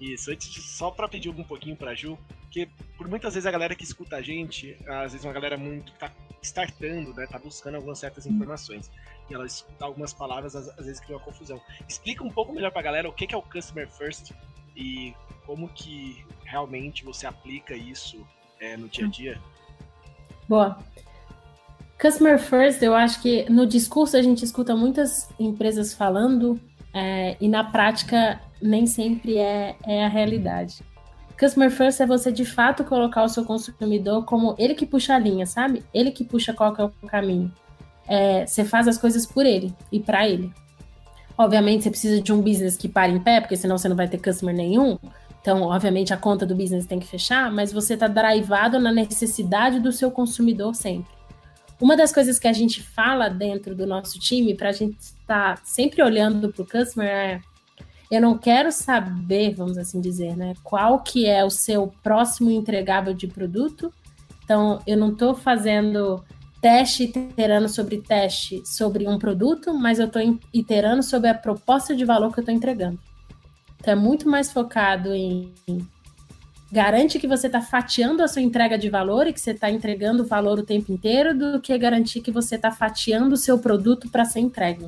[0.00, 2.68] Isso, antes de, só para pedir um pouquinho para Ju, porque
[2.98, 5.98] por muitas vezes a galera que escuta a gente, às vezes uma galera muito que
[5.98, 6.10] tá
[6.42, 8.90] startando, né, tá buscando algumas certas informações
[9.30, 11.60] e ela escuta algumas palavras, às, às vezes cria uma confusão.
[11.88, 14.32] Explica um pouco melhor pra galera o que é o Customer First
[14.76, 15.14] e
[15.46, 18.26] como que realmente você aplica isso
[18.60, 19.40] é, no dia a dia.
[20.48, 20.78] Boa.
[22.00, 26.60] Customer First, eu acho que no discurso a gente escuta muitas empresas falando
[26.92, 30.82] é, e na prática nem sempre é, é a realidade.
[31.38, 35.18] Customer First é você de fato colocar o seu consumidor como ele que puxa a
[35.18, 35.84] linha, sabe?
[35.92, 37.52] Ele que puxa qual que é o caminho
[38.08, 40.52] é, você faz as coisas por ele e para ele.
[41.36, 44.08] Obviamente, você precisa de um business que pare em pé, porque senão você não vai
[44.08, 44.98] ter customer nenhum.
[45.40, 49.80] Então, obviamente, a conta do business tem que fechar, mas você está drivado na necessidade
[49.80, 51.10] do seu consumidor sempre.
[51.80, 55.56] Uma das coisas que a gente fala dentro do nosso time, para a gente estar
[55.56, 57.40] tá sempre olhando para o customer, é
[58.08, 63.14] eu não quero saber, vamos assim dizer, né, qual que é o seu próximo entregável
[63.14, 63.92] de produto.
[64.44, 66.22] Então, eu não estou fazendo
[66.62, 70.22] teste iterando sobre teste sobre um produto, mas eu estou
[70.54, 72.98] iterando sobre a proposta de valor que eu estou entregando.
[73.80, 75.52] Então é muito mais focado em
[76.70, 80.24] garante que você está fatiando a sua entrega de valor e que você está entregando
[80.24, 84.24] valor o tempo inteiro do que garantir que você está fatiando o seu produto para
[84.24, 84.86] ser entregue.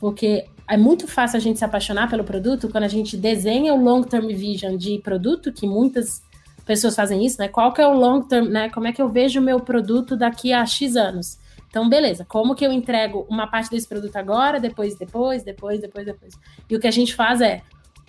[0.00, 3.82] Porque é muito fácil a gente se apaixonar pelo produto quando a gente desenha o
[3.82, 6.22] long term vision de produto, que muitas
[6.70, 7.48] pessoas fazem isso, né?
[7.48, 8.70] Qual que é o long term, né?
[8.70, 11.36] Como é que eu vejo o meu produto daqui a X anos?
[11.68, 16.06] Então, beleza, como que eu entrego uma parte desse produto agora, depois, depois, depois, depois,
[16.06, 16.34] depois.
[16.68, 17.62] E o que a gente faz é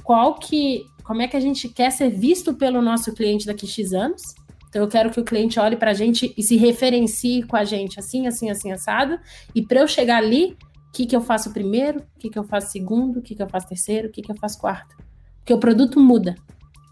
[0.04, 3.70] qual que, como é que a gente quer ser visto pelo nosso cliente daqui a
[3.70, 4.22] X anos?
[4.70, 7.64] Então, eu quero que o cliente olhe para a gente e se referencie com a
[7.64, 9.20] gente assim, assim, assim, assado.
[9.56, 10.56] E para eu chegar ali,
[10.90, 13.42] o que, que eu faço primeiro, o que, que eu faço segundo, o que, que
[13.42, 14.96] eu faço terceiro, o que, que eu faço quarto.
[15.40, 16.36] Porque o produto muda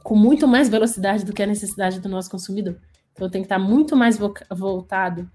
[0.04, 2.78] com muito mais velocidade do que a necessidade do nosso consumidor.
[3.14, 4.18] Então tem que estar muito mais
[4.50, 5.30] voltado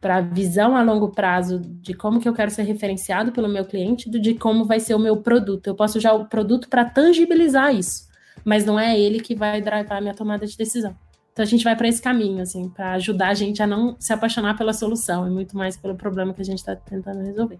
[0.00, 3.64] para a visão a longo prazo de como que eu quero ser referenciado pelo meu
[3.64, 5.66] cliente, do de como vai ser o meu produto.
[5.66, 8.08] Eu posso usar o produto para tangibilizar isso,
[8.44, 10.96] mas não é ele que vai drivar a minha tomada de decisão.
[11.32, 14.12] Então a gente vai para esse caminho, assim, para ajudar a gente a não se
[14.12, 17.58] apaixonar pela solução e muito mais pelo problema que a gente está tentando resolver.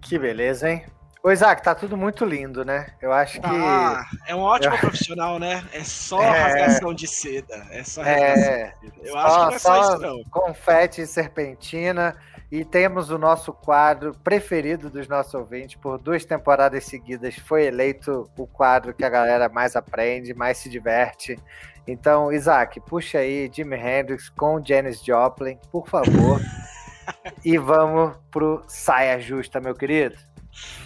[0.00, 0.84] Que beleza, hein?
[1.22, 2.86] Ô, Isaac, tá tudo muito lindo, né?
[3.02, 3.46] Eu acho que.
[3.46, 4.78] Ah, é um ótimo Eu...
[4.78, 5.64] profissional, né?
[5.72, 6.30] É só é...
[6.30, 7.66] rasgação de seda.
[7.70, 8.74] É só rasgação é...
[8.80, 8.96] de seda.
[9.02, 10.24] Eu só, acho que não é só, só isso, não.
[10.30, 12.16] Confete e serpentina.
[12.50, 17.34] E temos o nosso quadro preferido dos nossos ouvintes por duas temporadas seguidas.
[17.36, 21.36] Foi eleito o quadro que a galera mais aprende, mais se diverte.
[21.86, 26.40] Então, Isaac, puxa aí Jimi Hendrix com Janis Joplin, por favor.
[27.44, 30.16] e vamos pro Saia Justa, meu querido.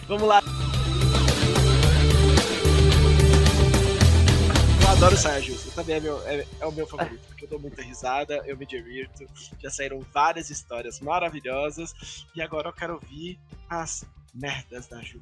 [0.07, 0.41] Vamos lá.
[4.81, 5.71] Eu adoro saia justa.
[5.71, 8.65] Também é, meu, é, é, o meu favorito, porque eu dou muita risada, eu me
[8.65, 9.25] divirto.
[9.59, 11.93] Já saíram várias histórias maravilhosas.
[12.35, 15.21] E agora eu quero ouvir as Merdas da Ju.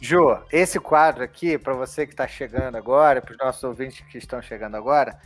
[0.00, 4.18] Ju, esse quadro aqui, para você que está chegando agora, para os nossos ouvintes que
[4.18, 5.18] estão chegando agora,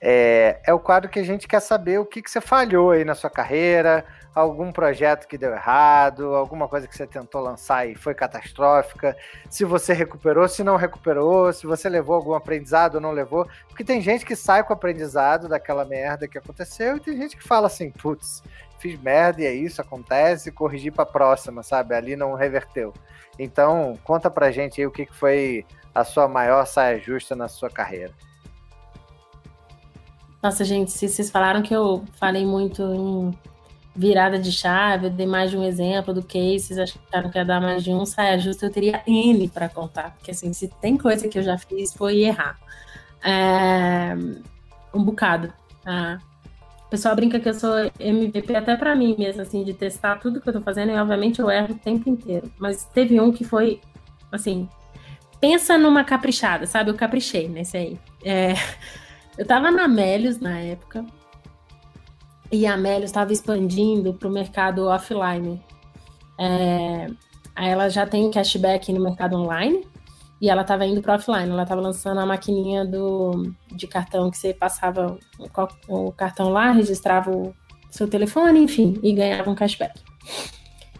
[0.00, 3.04] é, é, o quadro que a gente quer saber o que, que você falhou aí
[3.04, 7.94] na sua carreira, algum projeto que deu errado, alguma coisa que você tentou lançar e
[7.94, 9.16] foi catastrófica,
[9.48, 13.48] se você recuperou, se não recuperou, se você levou algum aprendizado ou não levou.
[13.68, 17.42] Porque tem gente que sai com aprendizado daquela merda que aconteceu e tem gente que
[17.42, 18.42] fala assim, putz,
[18.78, 21.94] fiz merda e é isso, acontece, corrigi para próxima, sabe?
[21.94, 22.92] Ali não reverteu.
[23.38, 27.70] Então, conta pra gente aí o que foi a sua maior saia justa na sua
[27.70, 28.12] carreira.
[30.42, 33.38] Nossa, gente, se vocês falaram que eu falei muito em
[33.94, 37.44] virada de chave, eu dei mais de um exemplo do case, vocês acharam que ia
[37.44, 40.14] dar mais de um saia justa, eu teria N para contar.
[40.16, 42.58] Porque, assim, se tem coisa que eu já fiz, foi errar.
[43.24, 44.14] É...
[44.94, 45.52] Um bocado.
[45.82, 46.18] Tá?
[46.86, 50.40] O pessoal brinca que eu sou MVP até para mim mesmo, assim, de testar tudo
[50.40, 52.52] que eu tô fazendo, e obviamente eu erro o tempo inteiro.
[52.58, 53.80] Mas teve um que foi,
[54.30, 54.68] assim,
[55.40, 56.90] pensa numa caprichada, sabe?
[56.90, 57.98] Eu caprichei nesse aí.
[58.24, 58.54] É,
[59.36, 61.04] eu tava na Melios na época,
[62.50, 65.62] e a Melios estava expandindo para o mercado offline.
[66.38, 67.06] É,
[67.54, 69.86] aí ela já tem cashback no mercado online,
[70.40, 74.36] e ela estava indo para offline, ela estava lançando a maquininha do, de cartão que
[74.36, 77.54] você passava o, o cartão lá, registrava o
[77.90, 80.00] seu telefone, enfim, e ganhava um cashback.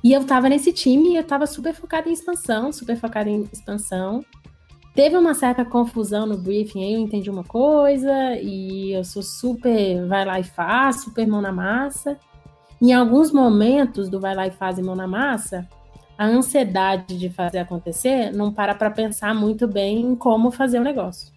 [0.02, 3.42] E eu estava nesse time e eu estava super focada em expansão, super focada em
[3.52, 4.24] expansão.
[4.96, 10.24] Teve uma certa confusão no briefing, eu entendi uma coisa, e eu sou super vai
[10.24, 12.18] lá e faz, super mão na massa.
[12.80, 15.68] Em alguns momentos do vai lá e faz e mão na massa,
[16.16, 20.82] a ansiedade de fazer acontecer não para para pensar muito bem em como fazer o
[20.82, 21.30] negócio.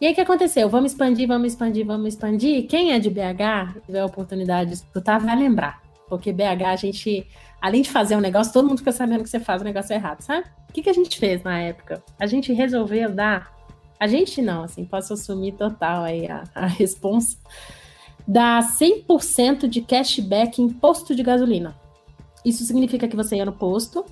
[0.00, 0.68] E aí o que aconteceu?
[0.68, 2.68] Vamos expandir, vamos expandir, vamos expandir.
[2.68, 5.82] Quem é de BH, tiver a oportunidade de escutar, vai lembrar.
[6.08, 7.26] Porque BH, a gente,
[7.60, 10.22] além de fazer um negócio, todo mundo fica sabendo que você faz o negócio errado,
[10.22, 10.46] sabe?
[10.68, 12.02] O que, que a gente fez na época?
[12.18, 13.54] A gente resolveu dar.
[13.98, 17.36] A gente não, assim, posso assumir total aí a, a responsa.
[18.26, 21.76] Dar 100% de cashback em posto de gasolina.
[22.44, 24.04] Isso significa que você ia no posto,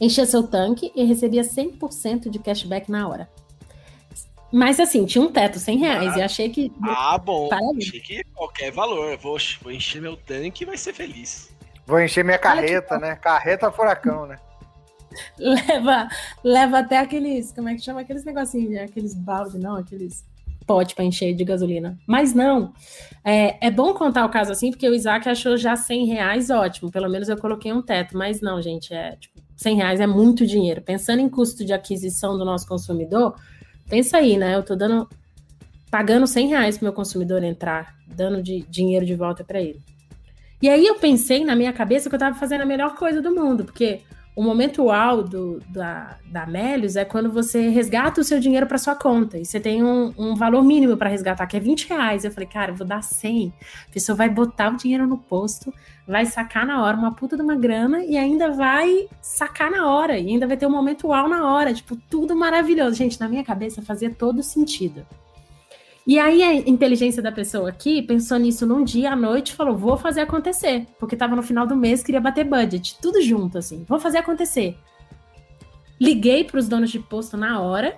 [0.00, 3.30] enchia seu tanque e recebia 100% de cashback na hora.
[4.52, 6.70] Mas assim, tinha um teto, 100 reais, ah, e achei que.
[6.82, 7.48] Ah, bom.
[7.78, 9.16] Achei que qualquer valor.
[9.16, 11.50] Vou, vou encher meu tanque e vai ser feliz.
[11.86, 13.16] Vou encher minha carreta, né?
[13.16, 14.38] Carreta furacão, né?
[15.38, 16.08] leva,
[16.42, 17.52] leva até aqueles.
[17.52, 18.00] Como é que chama?
[18.00, 20.24] Aqueles negocinhos, aqueles balde, não, aqueles
[20.66, 21.98] pote para encher de gasolina.
[22.06, 22.72] Mas não.
[23.24, 26.90] É, é bom contar o caso assim, porque o Isaac achou já 100 reais ótimo.
[26.90, 28.16] Pelo menos eu coloquei um teto.
[28.16, 30.80] Mas não, gente, é tipo, 100 reais é muito dinheiro.
[30.80, 33.34] Pensando em custo de aquisição do nosso consumidor,
[33.88, 34.54] pensa aí, né?
[34.54, 35.08] Eu tô dando.
[35.90, 39.80] pagando 100 reais pro meu consumidor entrar, dando de dinheiro de volta para ele.
[40.62, 43.34] E aí eu pensei na minha cabeça que eu tava fazendo a melhor coisa do
[43.34, 44.02] mundo, porque
[44.34, 48.78] o momento uau do, da, da Melios é quando você resgata o seu dinheiro para
[48.78, 52.24] sua conta e você tem um, um valor mínimo para resgatar, que é 20 reais.
[52.24, 53.52] Eu falei, cara, eu vou dar 100.
[53.88, 55.74] A pessoa vai botar o dinheiro no posto,
[56.06, 60.16] vai sacar na hora uma puta de uma grana e ainda vai sacar na hora.
[60.16, 61.74] E ainda vai ter um momento uau na hora.
[61.74, 62.94] Tipo, tudo maravilhoso.
[62.94, 65.04] Gente, na minha cabeça fazia todo sentido.
[66.06, 69.96] E aí a inteligência da pessoa aqui pensou nisso num dia à noite falou: vou
[69.96, 70.86] fazer acontecer.
[70.98, 72.98] Porque tava no final do mês, queria bater budget.
[73.00, 73.84] Tudo junto, assim.
[73.88, 74.76] Vou fazer acontecer.
[76.00, 77.96] Liguei para os donos de posto na hora.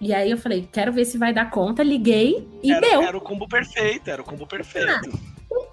[0.00, 1.82] E aí eu falei, quero ver se vai dar conta.
[1.82, 3.02] Liguei e era, deu.
[3.02, 4.88] Era o combo perfeito, era o combo perfeito.
[4.88, 5.00] Ah,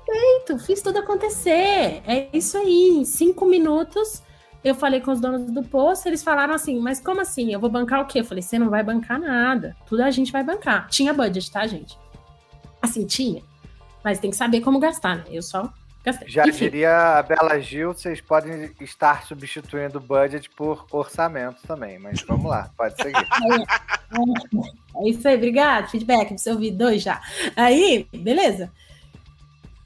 [0.06, 2.01] perfeito, fiz tudo acontecer.
[2.06, 2.97] É isso aí.
[2.97, 4.22] Em cinco minutos,
[4.66, 7.53] eu falei com os donos do posto, eles falaram assim, mas como assim?
[7.53, 8.22] Eu vou bancar o quê?
[8.22, 9.78] Eu falei, você não vai bancar nada.
[9.86, 10.88] Tudo a gente vai bancar.
[10.88, 11.95] Tinha budget, tá, gente?
[12.82, 13.43] Assim, tinha.
[14.03, 15.26] Mas tem que saber como gastar, né?
[15.30, 15.72] Eu só
[16.03, 16.28] gastei.
[16.28, 16.66] Já Enfim.
[16.66, 21.99] diria a Bela Gil, vocês podem estar substituindo budget por orçamento também.
[21.99, 23.13] Mas vamos lá, pode seguir.
[24.95, 25.89] É, é isso aí, obrigado.
[25.89, 27.22] Feedback, você ouviu dois já.
[27.55, 28.72] Aí, beleza.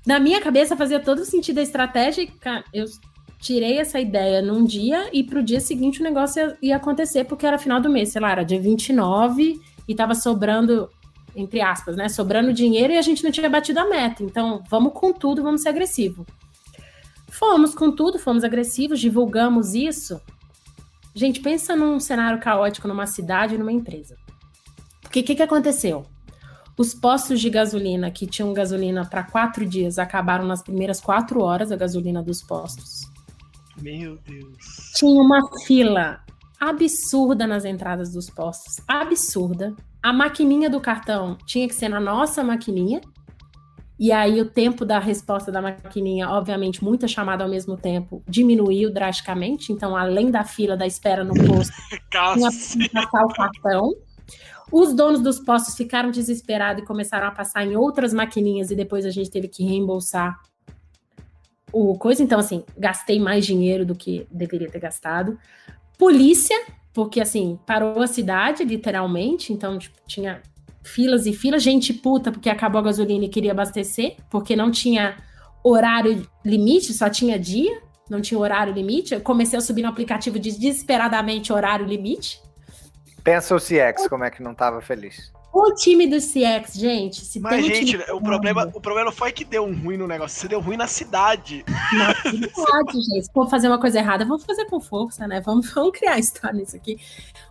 [0.05, 2.27] Na minha cabeça fazia todo sentido a estratégia.
[2.39, 2.86] Cara, eu
[3.40, 7.46] tirei essa ideia num dia e pro dia seguinte o negócio ia, ia, acontecer, porque
[7.46, 10.90] era final do mês, sei lá, era dia 29 e tava sobrando,
[11.36, 12.10] entre aspas, né?
[12.10, 14.24] Sobrando dinheiro e a gente não tinha batido a meta.
[14.24, 16.26] Então, vamos com tudo, vamos ser agressivo.
[17.30, 20.20] Fomos com tudo, fomos agressivos, divulgamos isso.
[21.16, 24.16] Gente, pensa num cenário caótico numa cidade, numa empresa.
[25.02, 26.06] Porque o que, que aconteceu?
[26.78, 31.72] Os postos de gasolina que tinham gasolina para quatro dias acabaram nas primeiras quatro horas
[31.72, 33.10] a gasolina dos postos.
[33.82, 34.91] Meu Deus.
[34.95, 36.19] Tinha uma fila
[36.59, 38.77] absurda nas entradas dos postos.
[38.88, 39.73] Absurda.
[40.03, 43.01] A maquininha do cartão tinha que ser na nossa maquininha.
[43.99, 48.93] E aí o tempo da resposta da maquininha, obviamente, muita chamada ao mesmo tempo, diminuiu
[48.93, 49.73] drasticamente.
[49.73, 51.73] Então, além da fila da espera no posto,
[52.09, 53.93] tinha que passar o cartão.
[54.71, 59.05] Os donos dos postos ficaram desesperados e começaram a passar em outras maquininhas e depois
[59.05, 60.39] a gente teve que reembolsar
[61.72, 62.24] o coisa.
[62.24, 65.38] Então, assim, gastei mais dinheiro do que deveria ter gastado.
[65.97, 66.55] Polícia,
[66.93, 69.53] porque assim, parou a cidade, literalmente.
[69.53, 70.41] Então, tipo, tinha
[70.84, 75.17] filas e filas, gente puta, porque acabou a gasolina e queria abastecer, porque não tinha
[75.63, 79.13] horário limite, só tinha dia, não tinha horário limite.
[79.13, 82.41] Eu comecei a subir no aplicativo de desesperadamente horário limite.
[83.24, 85.32] Pensa o CX, como é que não estava feliz.
[85.52, 87.26] O time do CX, gente.
[87.26, 90.39] Se Mas, gente, o problema, o problema foi que deu ruim no negócio.
[90.39, 91.66] Você deu ruim na cidade.
[91.68, 93.24] Na cidade, gente.
[93.24, 95.41] Se for fazer uma coisa errada, vamos fazer com força, né?
[95.41, 96.97] Vamos, vamos criar história nisso aqui.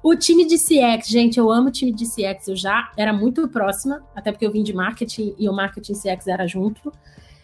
[0.01, 2.47] O time de CX, gente, eu amo o time de CX.
[2.47, 6.29] Eu já era muito próxima, até porque eu vim de marketing e o marketing CX
[6.29, 6.93] era junto.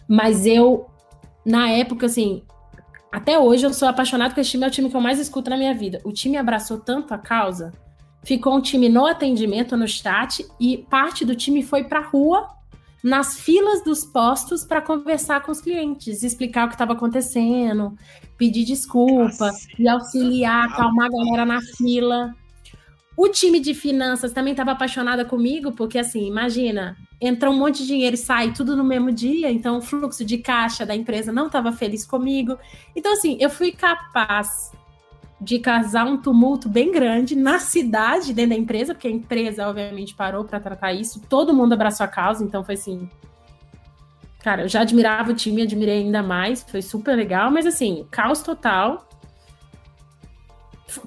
[0.06, 0.86] Mas eu,
[1.44, 2.44] na época, assim,
[3.10, 5.50] até hoje eu sou apaixonado com esse time, é o time que eu mais escuto
[5.50, 6.00] na minha vida.
[6.04, 7.72] O time abraçou tanto a causa
[8.24, 12.48] ficou um time no atendimento, no chat, e parte do time foi para a rua,
[13.02, 17.94] nas filas dos postos, para conversar com os clientes, explicar o que estava acontecendo,
[18.38, 22.34] pedir desculpa e auxiliar, acalmar a galera na fila.
[23.16, 27.86] O time de finanças também estava apaixonada comigo, porque assim, imagina, entra um monte de
[27.86, 31.46] dinheiro e sai tudo no mesmo dia, então o fluxo de caixa da empresa não
[31.46, 32.58] estava feliz comigo.
[32.96, 34.72] Então, assim, eu fui capaz
[35.44, 40.14] de causar um tumulto bem grande na cidade, dentro da empresa, porque a empresa, obviamente,
[40.14, 41.20] parou para tratar isso.
[41.28, 43.08] Todo mundo abraçou a causa, então foi assim.
[44.42, 48.42] Cara, eu já admirava o time, admirei ainda mais, foi super legal, mas assim, caos
[48.42, 49.06] total.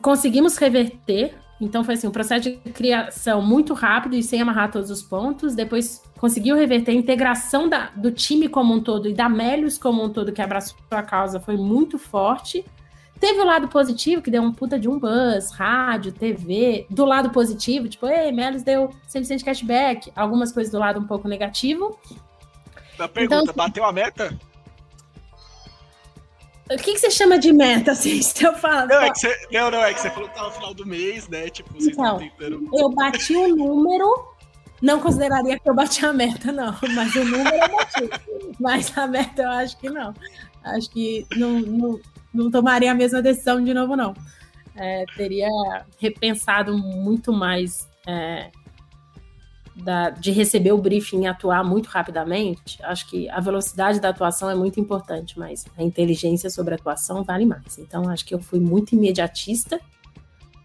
[0.02, 4.92] Conseguimos reverter, então foi assim, um processo de criação muito rápido e sem amarrar todos
[4.92, 5.56] os pontos.
[5.56, 10.04] Depois conseguiu reverter a integração da, do time como um todo e da Melius como
[10.04, 12.64] um todo que abraçou a causa foi muito forte.
[13.20, 16.86] Teve o lado positivo, que deu um puta de um buzz, rádio, TV.
[16.90, 20.12] Do lado positivo, tipo, ei, Melis deu 100% cashback.
[20.16, 22.00] Algumas coisas do lado um pouco negativo.
[23.00, 24.38] A pergunta, então, bateu a meta?
[26.70, 28.88] O que, que você chama de meta, assim, se eu falo?
[28.88, 30.86] Não, é que você, não, não, é que você falou que tá no final do
[30.86, 31.50] mês, né?
[31.50, 32.70] Tipo, vocês então, tentando...
[32.74, 34.28] eu bati o um número,
[34.82, 36.76] não consideraria que eu bati a meta, não.
[36.94, 38.10] Mas o número eu bati.
[38.60, 40.14] Mas a meta eu acho que não.
[40.64, 42.00] Acho que não, não,
[42.38, 44.14] não tomaria a mesma decisão de novo, não.
[44.76, 45.50] É, teria
[46.00, 48.52] repensado muito mais é,
[49.76, 52.78] da, de receber o briefing e atuar muito rapidamente.
[52.84, 57.24] Acho que a velocidade da atuação é muito importante, mas a inteligência sobre a atuação
[57.24, 57.78] vale mais.
[57.78, 59.80] Então, acho que eu fui muito imediatista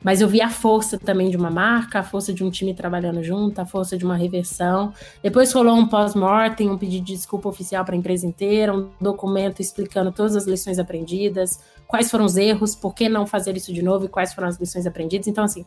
[0.03, 3.23] mas eu vi a força também de uma marca, a força de um time trabalhando
[3.23, 4.93] junto, a força de uma reversão.
[5.23, 9.61] Depois rolou um pós-mortem, um pedido de desculpa oficial para a empresa inteira, um documento
[9.61, 13.83] explicando todas as lições aprendidas, quais foram os erros, por que não fazer isso de
[13.83, 15.27] novo e quais foram as lições aprendidas.
[15.27, 15.65] Então, assim,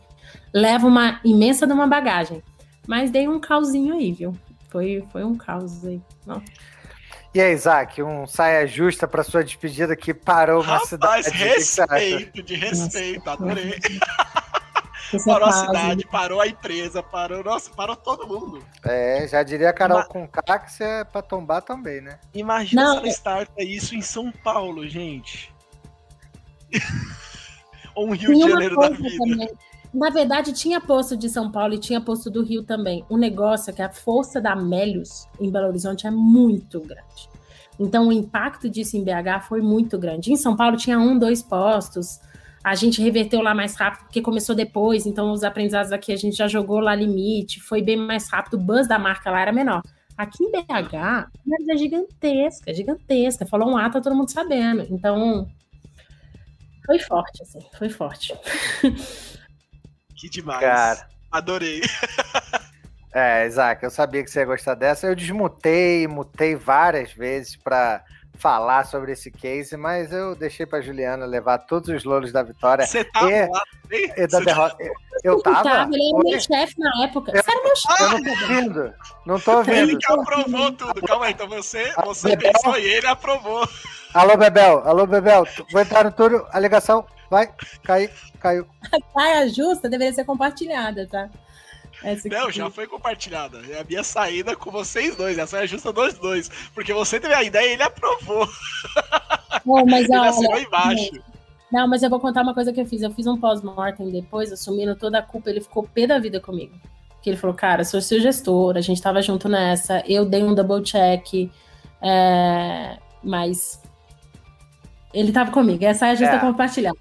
[0.53, 2.43] leva uma imensa de uma bagagem.
[2.87, 4.33] Mas dei um causinho aí, viu?
[4.69, 6.01] Foi, foi um caos aí.
[6.25, 6.41] Não.
[7.35, 11.37] E aí, Isaac, um saia justa para sua despedida que parou uma Rapaz, cidade.
[11.37, 13.77] respeito, de respeito, adorei.
[15.25, 18.65] parou a cidade, parou a empresa, parou, nossa, parou todo mundo.
[18.85, 22.19] É, já diria a Carol com K que você é pra tombar também, né?
[22.33, 23.11] Imagina Não, se ela é...
[23.11, 25.53] starta isso em São Paulo, gente.
[27.93, 29.17] Ou um Rio de Janeiro da vida.
[29.17, 29.49] Também.
[29.95, 33.05] Na verdade, tinha posto de São Paulo e tinha posto do Rio também.
[33.09, 37.29] O negócio é que a força da Melius em Belo Horizonte é muito grande.
[37.79, 40.33] Então, o impacto disso em BH foi muito grande.
[40.33, 42.19] Em São Paulo tinha um, dois postos.
[42.61, 45.05] A gente reverteu lá mais rápido, porque começou depois.
[45.05, 47.61] Então, os aprendizados aqui a gente já jogou lá limite.
[47.61, 48.55] Foi bem mais rápido.
[48.55, 49.81] O buzz da marca lá era menor.
[50.17, 51.27] Aqui em BH, a
[51.69, 53.45] é gigantesca, gigantesca.
[53.45, 54.85] Falou um A, tá todo mundo sabendo.
[54.89, 55.47] Então,
[56.85, 58.33] foi forte, assim, foi forte.
[60.15, 60.59] Que demais.
[60.59, 61.07] Cara.
[61.31, 61.81] Adorei.
[63.17, 65.07] É, Isaac, eu sabia que você ia gostar dessa.
[65.07, 68.03] Eu desmutei, mutei várias vezes para
[68.37, 72.85] falar sobre esse case, mas eu deixei para Juliana levar todos os louros da vitória.
[72.85, 73.63] Você tava e, lá?
[73.89, 74.77] E da derrota.
[75.23, 75.63] Eu tava.
[75.63, 77.31] tava ele era meu chefe na época.
[77.33, 78.03] Eu, você era meu chefe.
[78.03, 78.93] Eu não tô ouvindo.
[79.25, 79.77] Não tô ouvindo.
[79.77, 81.01] Ele que aprovou tudo.
[81.07, 83.65] Calma aí, então você, você pensou e ele aprovou.
[84.13, 84.79] Alô, Bebel.
[84.85, 85.47] Alô, Bebel.
[85.71, 86.45] Vou entrar no turno.
[86.51, 87.05] A ligação
[87.35, 88.11] vai cair.
[88.39, 88.65] Caiu.
[88.91, 91.29] A saia justa deveria ser compartilhada, tá?
[92.03, 93.61] Essa não, já foi compartilhada.
[93.69, 95.37] É a minha saída com vocês dois.
[95.37, 96.49] A saia justa dos dois.
[96.73, 98.47] Porque você teve a ideia e ele aprovou.
[99.65, 101.11] Não, mas ele olha, embaixo.
[101.71, 103.01] Não, mas eu vou contar uma coisa que eu fiz.
[103.01, 105.49] Eu fiz um pós-mortem depois, assumindo toda a culpa.
[105.49, 106.75] Ele ficou pé da vida comigo.
[107.21, 110.53] que ele falou, cara, sou seu gestor, a gente tava junto nessa, eu dei um
[110.53, 111.49] double check,
[111.99, 113.81] é, mas
[115.15, 115.83] ele tava comigo.
[115.83, 116.41] Essa é a gestão é.
[116.41, 116.97] compartilhada.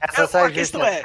[0.00, 1.04] Essa é, a questão é,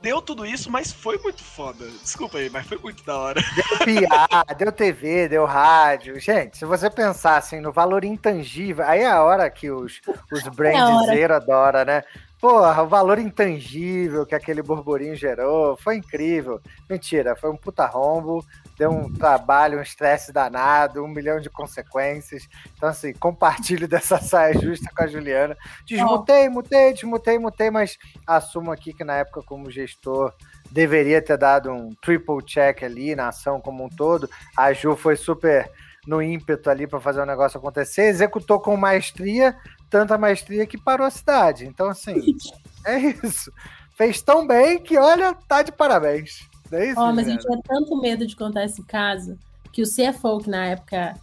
[0.00, 1.84] deu tudo isso, mas foi muito foda.
[2.02, 3.40] Desculpa aí, mas foi muito da hora.
[3.54, 6.20] Deu PA, deu TV, deu rádio.
[6.20, 10.42] Gente, se você pensar assim no valor intangível, aí é a hora que os, os
[10.48, 12.04] brandizeiros é adoram, né?
[12.40, 16.60] Porra, o valor intangível que aquele burburinho gerou foi incrível.
[16.88, 18.44] Mentira, foi um puta rombo,
[18.76, 22.46] deu um trabalho, um estresse danado, um milhão de consequências.
[22.74, 25.56] Então, assim, compartilho dessa saia justa com a Juliana.
[25.86, 27.96] Desmutei, mutei, desmutei, mutei, mas
[28.26, 30.32] assumo aqui que na época, como gestor,
[30.70, 34.28] deveria ter dado um triple check ali na ação como um todo.
[34.56, 35.70] A Ju foi super
[36.06, 39.56] no ímpeto ali para fazer o negócio acontecer, executou com maestria,
[39.90, 41.66] tanta maestria que parou a cidade.
[41.66, 42.36] Então, assim,
[42.86, 43.52] é isso.
[43.96, 46.46] Fez tão bem que, olha, tá de parabéns.
[46.72, 49.38] É isso, oh, mas eu tinha tanto medo de contar esse caso
[49.72, 51.14] que o CFO, que na época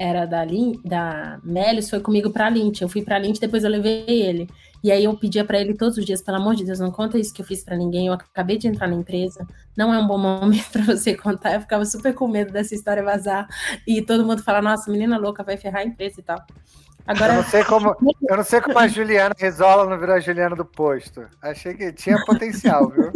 [0.00, 2.80] era da, Lin, da Melis, foi comigo pra Lint.
[2.80, 4.48] Eu fui pra Lint, depois eu levei ele.
[4.82, 7.18] E aí eu pedia para ele todos os dias, pelo amor de Deus, não conta
[7.18, 8.06] isso que eu fiz para ninguém.
[8.06, 9.46] Eu acabei de entrar na empresa,
[9.76, 11.52] não é um bom momento para você contar.
[11.52, 13.46] Eu ficava super com medo dessa história vazar
[13.86, 16.42] e todo mundo falar, nossa, menina louca, vai ferrar a empresa e tal.
[17.06, 17.34] Agora...
[17.34, 17.96] Eu, não sei como,
[18.28, 21.26] eu não sei como a Juliana Risola não virou a Juliana do posto.
[21.42, 23.12] Achei que tinha potencial, viu?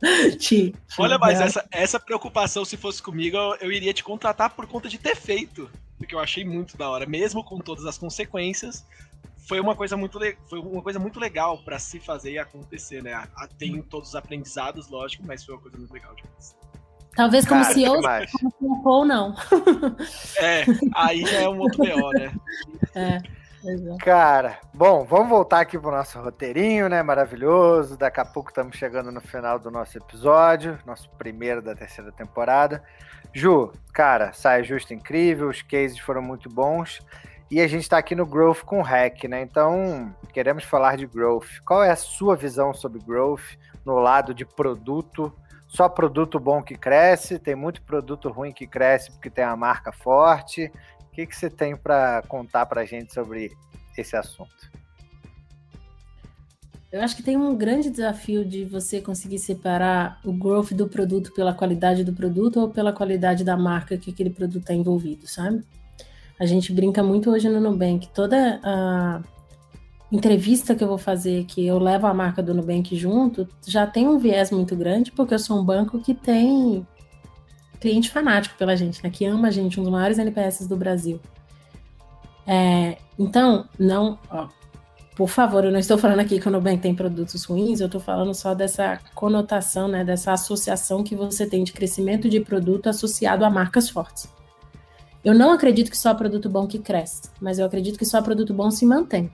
[0.98, 4.88] Olha, mas essa, essa preocupação, se fosse comigo, eu, eu iria te contratar por conta
[4.88, 5.70] de ter feito.
[5.96, 8.86] Porque eu achei muito da hora, mesmo com todas as consequências.
[9.48, 10.18] Foi uma coisa muito,
[10.48, 13.26] foi uma coisa muito legal para se fazer e acontecer, né?
[13.58, 16.54] Tem todos os aprendizados, lógico, mas foi uma coisa muito legal de acontecer.
[17.16, 18.00] Talvez como se eu
[18.84, 19.34] ou não.
[20.36, 22.32] É, aí já é um outro BO, né?
[22.94, 23.37] É.
[24.00, 27.02] Cara, bom, vamos voltar aqui pro nosso roteirinho, né?
[27.02, 27.96] Maravilhoso.
[27.96, 32.82] Daqui a pouco estamos chegando no final do nosso episódio, nosso primeiro da terceira temporada.
[33.32, 37.00] Ju, cara, sai justo incrível, os cases foram muito bons.
[37.50, 39.40] E a gente está aqui no Growth com Hack, né?
[39.42, 41.60] Então, queremos falar de Growth.
[41.64, 45.32] Qual é a sua visão sobre Growth no lado de produto?
[45.66, 47.38] Só produto bom que cresce?
[47.38, 50.70] Tem muito produto ruim que cresce porque tem uma marca forte?
[51.18, 53.50] Que, que você tem para contar para a gente sobre
[53.96, 54.70] esse assunto?
[56.92, 61.32] Eu acho que tem um grande desafio de você conseguir separar o growth do produto
[61.34, 65.62] pela qualidade do produto ou pela qualidade da marca que aquele produto está envolvido, sabe?
[66.38, 68.08] A gente brinca muito hoje no Nubank.
[68.14, 69.20] Toda a
[70.10, 74.08] entrevista que eu vou fazer, que eu levo a marca do Nubank junto, já tem
[74.08, 76.86] um viés muito grande, porque eu sou um banco que tem
[77.80, 79.10] cliente fanático pela gente, né?
[79.10, 81.20] Que ama a gente, um dos maiores NPS do Brasil.
[82.46, 84.48] É, então, não, ó,
[85.18, 88.00] por favor, eu não estou falando aqui que o Nubank tem produtos ruins, eu estou
[88.00, 93.44] falando só dessa conotação, né, dessa associação que você tem de crescimento de produto associado
[93.44, 94.28] a marcas fortes.
[95.24, 98.54] Eu não acredito que só produto bom que cresce, mas eu acredito que só produto
[98.54, 99.30] bom se mantém.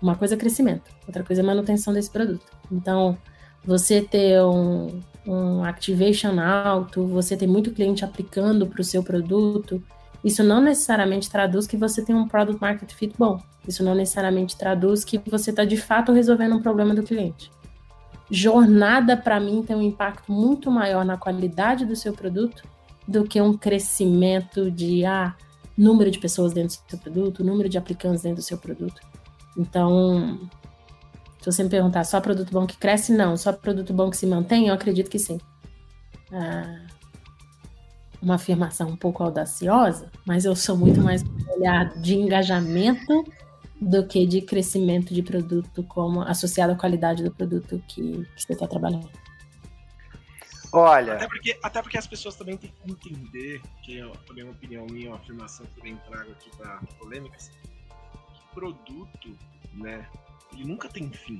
[0.00, 2.44] Uma coisa é crescimento, outra coisa é manutenção desse produto.
[2.70, 3.16] Então,
[3.64, 9.82] você ter um, um activation alto, você tem muito cliente aplicando para o seu produto,
[10.24, 13.40] isso não necessariamente traduz que você tem um product market fit bom.
[13.66, 17.50] Isso não necessariamente traduz que você está de fato resolvendo um problema do cliente.
[18.30, 22.64] Jornada, para mim, tem um impacto muito maior na qualidade do seu produto
[23.06, 25.34] do que um crescimento de ah,
[25.76, 29.00] número de pessoas dentro do seu produto, número de aplicantes dentro do seu produto.
[29.56, 30.38] Então,
[31.40, 33.36] se você me perguntar só produto bom que cresce, não.
[33.36, 35.38] Só produto bom que se mantém, eu acredito que sim.
[36.32, 36.86] Ah,
[38.20, 41.22] uma afirmação um pouco audaciosa, mas eu sou muito mais
[41.56, 43.24] olhar de engajamento
[43.80, 48.52] do que de crescimento de produto como associado à qualidade do produto que, que você
[48.52, 49.08] está trabalhando.
[50.72, 51.14] Olha.
[51.14, 54.84] Até porque, até porque as pessoas também têm que entender, que é também uma opinião
[54.86, 59.36] minha, uma afirmação que eu também trago aqui para polêmicas, que produto,
[59.74, 60.06] né,
[60.52, 61.38] ele nunca tem fim.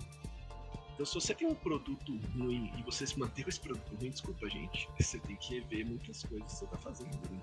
[0.94, 4.10] Então, se você tem um produto ruim e você se manter com esse produto ruim,
[4.10, 7.18] desculpa, gente, você tem que rever muitas coisas que você está fazendo.
[7.30, 7.40] Né?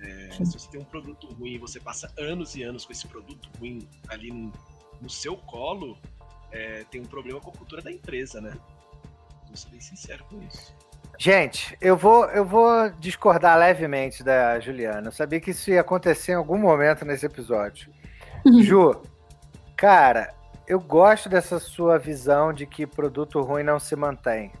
[0.00, 3.06] É, se você tem um produto ruim e você passa anos e anos com esse
[3.08, 4.52] produto ruim ali no,
[5.00, 5.98] no seu colo,
[6.52, 8.56] é, tem um problema com a cultura da empresa, né?
[9.48, 10.72] Vou ser bem sincero com isso.
[11.18, 15.08] Gente, eu vou, eu vou discordar levemente da Juliana.
[15.08, 17.92] Eu sabia que isso ia acontecer em algum momento nesse episódio.
[18.62, 19.02] Ju,
[19.76, 20.32] cara,
[20.68, 24.52] eu gosto dessa sua visão de que produto ruim não se mantém.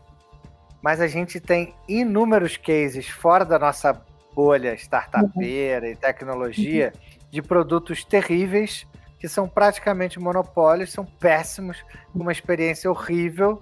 [0.80, 3.92] Mas a gente tem inúmeros cases fora da nossa
[4.34, 5.92] bolha startupeira uhum.
[5.92, 6.94] e tecnologia
[7.30, 8.86] de produtos terríveis
[9.20, 11.84] que são praticamente monopólios, são péssimos,
[12.14, 13.60] uma experiência horrível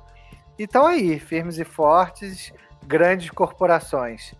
[0.58, 2.52] e estão aí, firmes e fortes,
[2.86, 4.32] grandes corporações.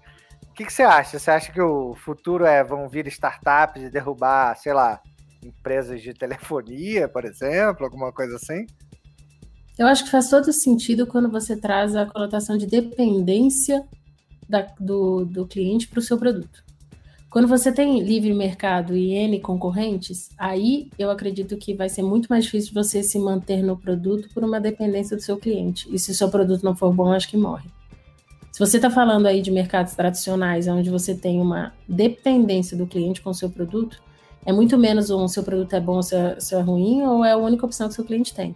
[0.44, 1.18] O que, que você acha?
[1.18, 5.00] Você acha que o futuro é vão vir startups e derrubar, sei lá,
[5.46, 8.66] empresas de telefonia, por exemplo, alguma coisa assim?
[9.78, 13.84] Eu acho que faz todo sentido quando você traz a conotação de dependência
[14.48, 16.64] da, do, do cliente para o seu produto.
[17.28, 22.28] Quando você tem livre mercado e N concorrentes, aí eu acredito que vai ser muito
[22.28, 25.86] mais difícil você se manter no produto por uma dependência do seu cliente.
[25.92, 27.68] E se o seu produto não for bom, acho que morre.
[28.50, 33.20] Se você está falando aí de mercados tradicionais, onde você tem uma dependência do cliente
[33.20, 34.02] com o seu produto,
[34.46, 37.36] é muito menos um seu produto é bom ou seu, é ruim, ou é a
[37.36, 38.54] única opção que seu cliente tem.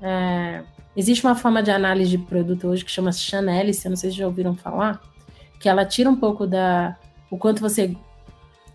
[0.00, 0.64] É,
[0.96, 4.26] existe uma forma de análise de produto hoje que chama Chanelis, não sei se já
[4.26, 5.00] ouviram falar,
[5.60, 6.98] que ela tira um pouco da
[7.30, 7.96] o quanto você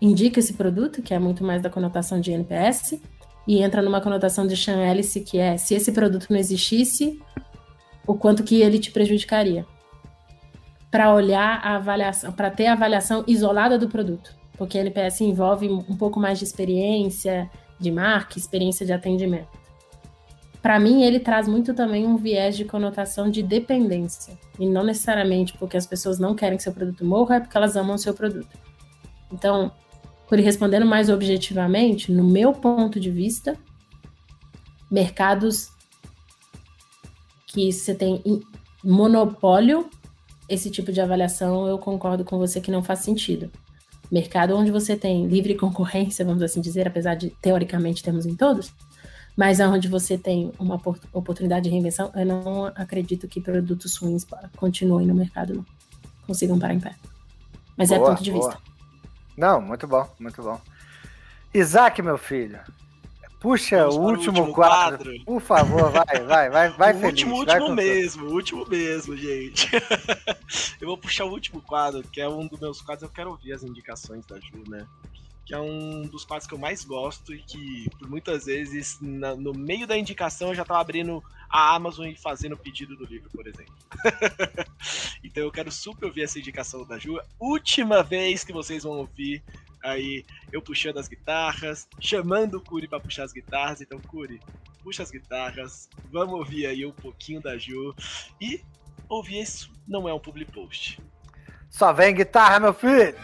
[0.00, 2.98] indica esse produto, que é muito mais da conotação de NPS,
[3.46, 7.20] e entra numa conotação de Chanelis, que é se esse produto não existisse,
[8.06, 9.66] o quanto que ele te prejudicaria.
[10.90, 15.96] Para olhar a avaliação, para ter a avaliação isolada do produto, porque NPS envolve um
[15.96, 17.48] pouco mais de experiência
[17.80, 19.58] de marca, experiência de atendimento
[20.60, 24.38] para mim, ele traz muito também um viés de conotação de dependência.
[24.58, 27.76] E não necessariamente porque as pessoas não querem que seu produto morra, é porque elas
[27.76, 28.48] amam o seu produto.
[29.32, 29.70] Então,
[30.28, 33.56] por respondendo mais objetivamente, no meu ponto de vista,
[34.90, 35.70] mercados
[37.46, 38.22] que você tem
[38.82, 39.88] monopólio,
[40.48, 43.50] esse tipo de avaliação eu concordo com você que não faz sentido.
[44.10, 48.72] Mercado onde você tem livre concorrência, vamos assim dizer, apesar de teoricamente temos em todos,
[49.36, 50.80] mas onde você tem uma
[51.12, 55.66] oportunidade de reinvenção, eu não acredito que produtos ruins continuem no mercado, não
[56.26, 56.94] consigam parar em pé.
[57.76, 58.50] Mas é boa, é ponto de boa.
[58.50, 58.62] vista.
[59.36, 60.60] Não, muito bom, muito bom.
[61.54, 62.58] Isaac, meu filho,
[63.40, 65.04] puxa o último, último quadro.
[65.04, 65.24] quadro.
[65.24, 67.22] Por favor, vai, vai, vai, vai o feliz.
[67.22, 69.70] Último, último mesmo, o último mesmo, gente.
[70.80, 73.52] eu vou puxar o último quadro, que é um dos meus quadros, eu quero ouvir
[73.52, 74.86] as indicações da Ju, né?
[75.48, 79.34] que é um dos quadros que eu mais gosto e que, por muitas vezes, na,
[79.34, 83.06] no meio da indicação, eu já estava abrindo a Amazon e fazendo o pedido do
[83.06, 83.72] livro, por exemplo.
[85.24, 87.18] então eu quero super ouvir essa indicação da Ju.
[87.40, 89.42] Última vez que vocês vão ouvir
[89.82, 93.80] aí eu puxando as guitarras, chamando o Curi para puxar as guitarras.
[93.80, 94.40] Então, Curi,
[94.82, 97.94] puxa as guitarras, vamos ouvir aí um pouquinho da Ju.
[98.40, 98.62] E
[99.08, 101.00] ouvir isso não é um public post.
[101.70, 103.14] Só vem guitarra, meu filho!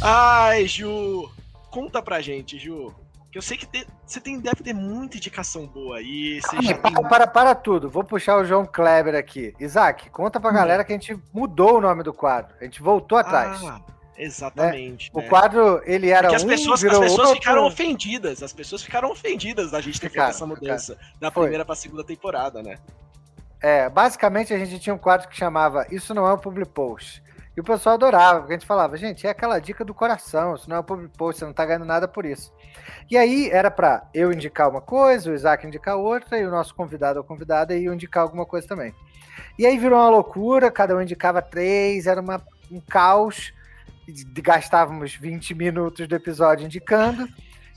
[0.00, 1.28] Ai, Ju,
[1.70, 2.94] conta pra gente, Ju.
[3.30, 6.40] Que eu sei que te, você tem, deve ter muita indicação boa aí.
[6.40, 7.08] Para, tem...
[7.08, 7.90] para, para tudo.
[7.90, 9.54] Vou puxar o João Kleber aqui.
[9.60, 10.54] Isaac, conta pra hum.
[10.54, 12.54] galera que a gente mudou o nome do quadro.
[12.58, 13.62] A gente voltou atrás.
[13.64, 13.82] Ah,
[14.16, 15.12] exatamente.
[15.12, 15.20] Né?
[15.20, 15.26] Né?
[15.26, 17.34] O quadro, ele era Porque as pessoas, as pessoas outro...
[17.34, 18.42] ficaram ofendidas.
[18.42, 22.62] As pessoas ficaram ofendidas da gente ter feito essa mudança da primeira pra segunda temporada,
[22.62, 22.78] né?
[23.60, 27.22] É, basicamente a gente tinha um quadro que chamava Isso Não é um Public Post.
[27.58, 30.70] E o pessoal adorava, porque a gente falava, gente, é aquela dica do coração, isso
[30.70, 32.52] não é um public post, você não tá ganhando nada por isso.
[33.10, 36.72] E aí era para eu indicar uma coisa, o Isaac indicar outra, e o nosso
[36.72, 38.94] convidado ou convidada ia indicar alguma coisa também.
[39.58, 42.40] E aí virou uma loucura, cada um indicava três, era uma,
[42.70, 43.52] um caos,
[44.40, 47.28] gastávamos 20 minutos do episódio indicando.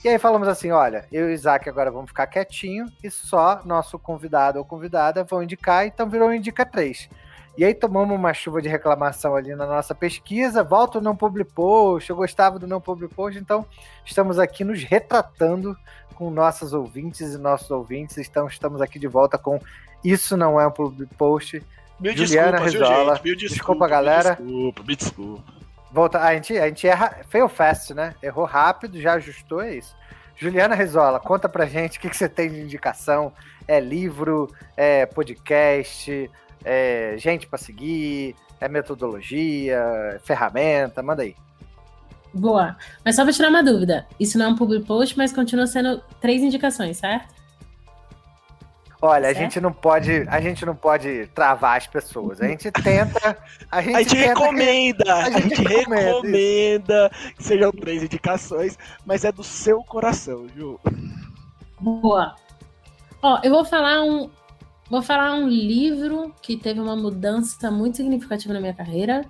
[0.05, 3.63] E aí falamos assim: olha, eu e o Isaac agora vamos ficar quietinho e só
[3.65, 7.09] nosso convidado ou convidada vão indicar, então virou Indica 3.
[7.57, 11.51] E aí tomamos uma chuva de reclamação ali na nossa pesquisa, volta o não public
[11.53, 13.65] post, eu gostava do não public post, então
[14.05, 15.75] estamos aqui nos retratando
[16.21, 19.59] com nossos ouvintes e nossos ouvintes, então estamos aqui de volta com
[20.03, 21.63] Isso Não É um Public Post.
[21.99, 23.15] Mil Juliana desculpa, Rizola.
[23.15, 24.37] Gente, mil desculpa, desculpa, galera.
[24.39, 25.43] Me desculpa, me desculpa.
[25.91, 28.13] Volta, a, gente, a gente erra, fail fast, né?
[28.21, 29.95] Errou rápido, já ajustou, é isso.
[30.35, 33.33] Juliana Rizola, conta pra gente o que, que você tem de indicação.
[33.67, 34.47] É livro,
[34.77, 36.29] é podcast,
[36.63, 39.77] é gente para seguir, é metodologia,
[40.15, 41.35] é ferramenta, manda aí.
[42.33, 42.77] Boa.
[43.03, 46.01] Mas só para tirar uma dúvida, isso não é um public post, mas continua sendo
[46.19, 47.41] três indicações, certo?
[49.01, 49.37] Olha, certo?
[49.37, 52.39] a gente não pode, a gente não pode travar as pessoas.
[52.39, 53.37] A gente tenta,
[53.69, 58.03] a gente, a gente recomenda, que, a gente, a gente recomenda, recomenda que sejam três
[58.03, 60.79] indicações, mas é do seu coração, Ju.
[61.79, 62.35] Boa.
[63.23, 64.29] Ó, eu vou falar um,
[64.91, 69.25] Vou falar um livro que teve uma mudança muito significativa na minha carreira.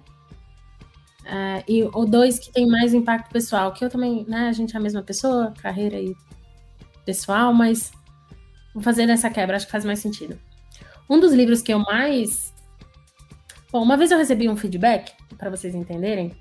[1.22, 4.76] Uh, e o dois que tem mais impacto pessoal, que eu também, né, a gente
[4.76, 6.16] é a mesma pessoa, carreira e
[7.06, 7.92] pessoal, mas
[8.74, 10.36] vou fazer essa quebra, acho que faz mais sentido.
[11.08, 12.52] Um dos livros que eu mais.
[13.72, 16.36] Bom, uma vez eu recebi um feedback, para vocês entenderem,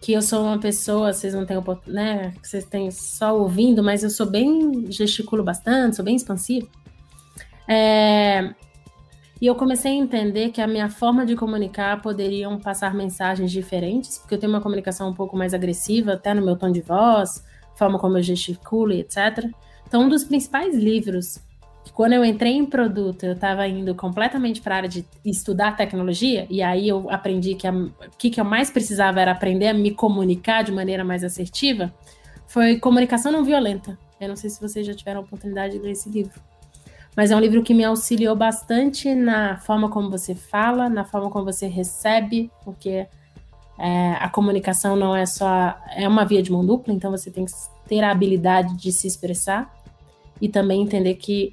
[0.00, 1.56] que eu sou uma pessoa, vocês não têm
[1.86, 6.68] né, vocês têm só ouvindo, mas eu sou bem gesticulo bastante, sou bem expansivo.
[7.68, 8.54] É,
[9.40, 14.18] e eu comecei a entender que a minha forma de comunicar poderiam passar mensagens diferentes,
[14.18, 17.44] porque eu tenho uma comunicação um pouco mais agressiva, até no meu tom de voz,
[17.74, 19.50] forma como eu gesticulo, etc.
[19.86, 21.40] Então, um dos principais livros
[21.92, 26.46] quando eu entrei em produto, eu estava indo completamente para a área de estudar tecnologia,
[26.50, 29.90] e aí eu aprendi que o que, que eu mais precisava era aprender a me
[29.90, 31.92] comunicar de maneira mais assertiva,
[32.46, 33.98] foi Comunicação Não Violenta.
[34.20, 36.40] Eu não sei se vocês já tiveram a oportunidade de ler esse livro.
[37.16, 41.30] Mas é um livro que me auxiliou bastante na forma como você fala, na forma
[41.30, 43.06] como você recebe, porque
[43.78, 45.74] é, a comunicação não é só.
[45.94, 47.52] É uma via de mão dupla, então você tem que
[47.88, 49.74] ter a habilidade de se expressar
[50.40, 51.52] e também entender que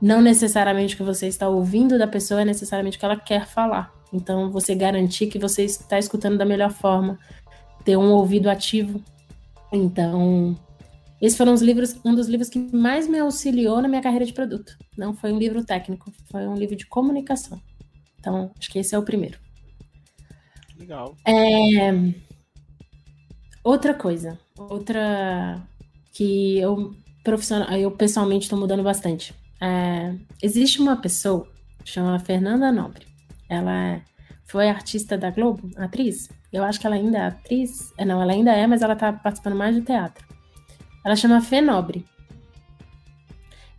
[0.00, 3.46] não necessariamente o que você está ouvindo da pessoa é necessariamente o que ela quer
[3.46, 3.92] falar.
[4.12, 7.18] Então, você garantir que você está escutando da melhor forma,
[7.84, 9.00] ter um ouvido ativo.
[9.72, 10.56] Então,
[11.20, 14.32] esses foram os livros, um dos livros que mais me auxiliou na minha carreira de
[14.32, 14.76] produto.
[14.96, 17.60] Não foi um livro técnico, foi um livro de comunicação.
[18.18, 19.38] Então, acho que esse é o primeiro.
[20.78, 21.16] Legal.
[21.26, 21.90] É...
[23.62, 25.62] Outra coisa, outra
[26.12, 29.34] que eu profissional, eu pessoalmente estou mudando bastante.
[29.60, 30.14] É...
[30.42, 31.46] Existe uma pessoa
[31.84, 33.06] chama Fernanda Nobre.
[33.48, 34.02] Ela é,
[34.46, 36.28] foi artista da Globo, atriz.
[36.52, 37.92] Eu acho que ela ainda é atriz.
[37.96, 40.24] É, não, ela ainda é, mas ela está participando mais de teatro.
[41.04, 42.04] Ela chama Fê Nobre.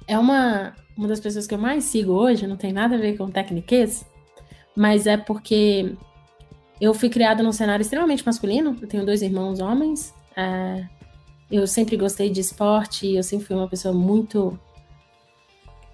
[0.08, 3.18] É uma, uma das pessoas que eu mais sigo hoje, não tem nada a ver
[3.18, 4.06] com técnicas,
[4.76, 5.96] mas é porque
[6.80, 8.76] eu fui criada num cenário extremamente masculino.
[8.82, 10.14] Eu tenho dois irmãos homens.
[10.36, 10.84] É,
[11.52, 14.60] eu sempre gostei de esporte, eu sempre fui uma pessoa muito.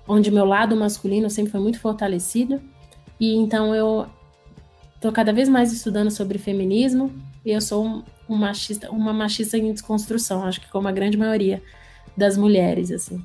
[0.07, 2.61] onde meu lado masculino sempre foi muito fortalecido.
[3.19, 4.07] E então eu
[5.01, 7.11] tô cada vez mais estudando sobre feminismo
[7.45, 11.61] e eu sou um, machista, uma machista em desconstrução, acho que como a grande maioria
[12.15, 13.23] das mulheres, assim.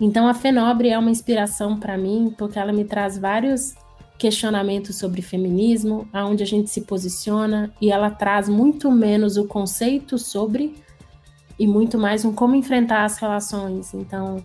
[0.00, 3.74] Então a Fenobre é uma inspiração para mim, porque ela me traz vários
[4.18, 10.18] questionamentos sobre feminismo, aonde a gente se posiciona, e ela traz muito menos o conceito
[10.18, 10.74] sobre
[11.58, 13.94] e muito mais um como enfrentar as relações.
[13.94, 14.42] Então,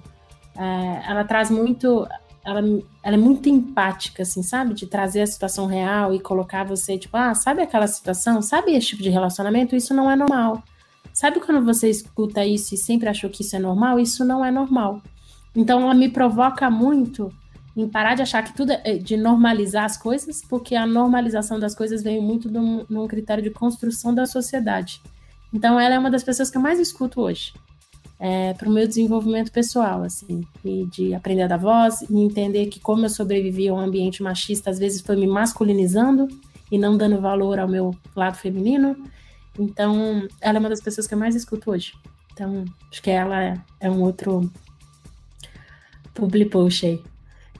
[0.57, 2.07] é, ela traz muito
[2.45, 2.59] ela,
[3.01, 4.75] ela é muito empática, assim, sabe?
[4.75, 8.41] De trazer a situação real e colocar você, tipo, ah, sabe aquela situação?
[8.41, 9.75] Sabe esse tipo de relacionamento?
[9.75, 10.63] Isso não é normal.
[11.11, 13.99] Sabe quando você escuta isso e sempre achou que isso é normal?
[13.99, 15.01] Isso não é normal.
[15.55, 17.33] Então ela me provoca muito
[17.75, 21.73] em parar de achar que tudo é de normalizar as coisas, porque a normalização das
[21.73, 25.01] coisas vem muito num, num critério de construção da sociedade.
[25.53, 27.53] Então ela é uma das pessoas que eu mais escuto hoje
[28.19, 32.67] é, para o meu desenvolvimento pessoal, assim, e de aprender a dar voz e entender
[32.67, 36.27] que como eu sobrevivi a um ambiente machista, às vezes foi me masculinizando
[36.71, 38.95] e não dando valor ao meu lado feminino.
[39.59, 41.93] Então, ela é uma das pessoas que eu mais escuto hoje.
[42.33, 44.49] Então, acho que ela é, é um outro
[46.13, 47.01] public post aí.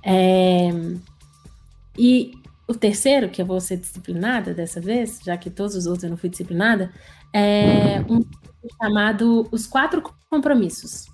[0.03, 0.69] É,
[1.97, 2.33] e
[2.67, 6.09] o terceiro, que eu vou ser disciplinada dessa vez, já que todos os outros eu
[6.09, 6.91] não fui disciplinada,
[7.31, 8.21] é um
[8.81, 10.01] chamado Os Quatro
[10.35, 11.05] Compromissos.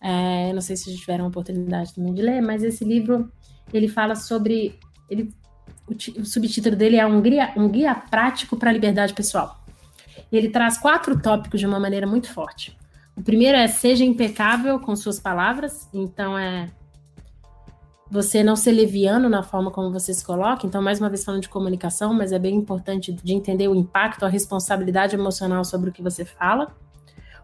[0.00, 3.30] É, não sei se vocês tiveram a oportunidade também de ler, mas esse livro
[3.72, 4.80] ele fala sobre.
[5.08, 5.32] Ele,
[5.86, 9.62] o, o subtítulo dele é um guia, um guia prático para a liberdade pessoal.
[10.32, 12.76] Ele traz quatro tópicos de uma maneira muito forte.
[13.16, 16.68] O primeiro é seja impecável com suas palavras, então é
[18.10, 20.66] você não ser leviano na forma como você se coloca.
[20.66, 24.24] Então, mais uma vez falando de comunicação, mas é bem importante de entender o impacto,
[24.24, 26.74] a responsabilidade emocional sobre o que você fala.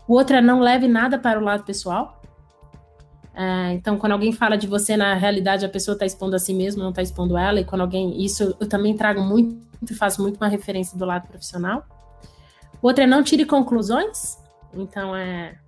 [0.09, 2.21] O outro é não leve nada para o lado pessoal.
[3.35, 6.55] É, então, quando alguém fala de você, na realidade, a pessoa está expondo a si
[6.55, 7.61] mesma, não está expondo ela.
[7.61, 8.25] E quando alguém.
[8.25, 9.57] Isso eu também trago muito,
[9.97, 11.85] faço muito uma referência do lado profissional.
[12.81, 14.39] O outro é não tire conclusões.
[14.73, 15.59] Então, é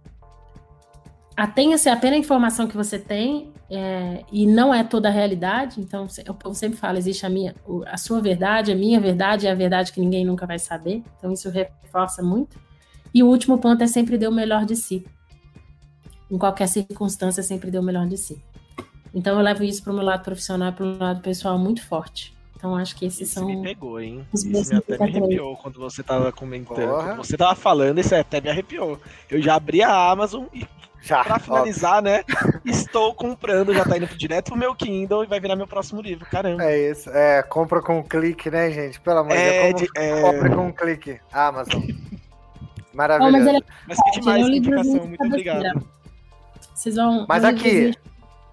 [1.39, 5.81] atenha-se apenas a informação que você tem é, e não é toda a realidade.
[5.81, 6.09] Então,
[6.45, 7.55] eu sempre falo, existe a minha,
[7.87, 11.05] a sua verdade, a minha verdade é a verdade que ninguém nunca vai saber.
[11.17, 12.59] Então, isso reforça muito.
[13.15, 15.05] E o último ponto é sempre dar o melhor de si.
[16.31, 18.41] Em qualquer circunstância, sempre dê o melhor de si.
[19.15, 21.59] Então, eu levo isso para o meu lado profissional e para o meu lado pessoal
[21.59, 22.37] muito forte.
[22.55, 23.47] Então, acho que esses Esse são.
[23.47, 24.27] me pegou, hein?
[24.35, 26.77] Isso me até me arrepiou quando você tava comentando.
[26.77, 27.05] Porra.
[27.05, 29.01] Quando você tava falando, isso até me arrepiou.
[29.31, 30.67] Eu já abri a Amazon e
[31.01, 31.23] já.
[31.23, 32.13] Pra finalizar, óbvio.
[32.13, 32.25] né?
[32.65, 36.27] Estou comprando, já tá indo direto pro meu Kindle e vai virar meu próximo livro.
[36.27, 36.65] Caramba.
[36.65, 37.09] É isso.
[37.11, 39.01] É, compra com um clique, né, gente?
[39.01, 39.89] Pelo amor de é, Deus.
[39.97, 40.21] É...
[40.21, 41.21] Compra com um clique.
[41.33, 41.83] Amazon.
[42.99, 43.37] Maravilhoso.
[43.37, 43.65] Oh, mas, ele...
[43.87, 45.07] mas que demais essa indicação.
[45.07, 45.89] Muito obrigado.
[46.75, 47.27] Vocês vão.
[47.29, 47.95] Mas aqui.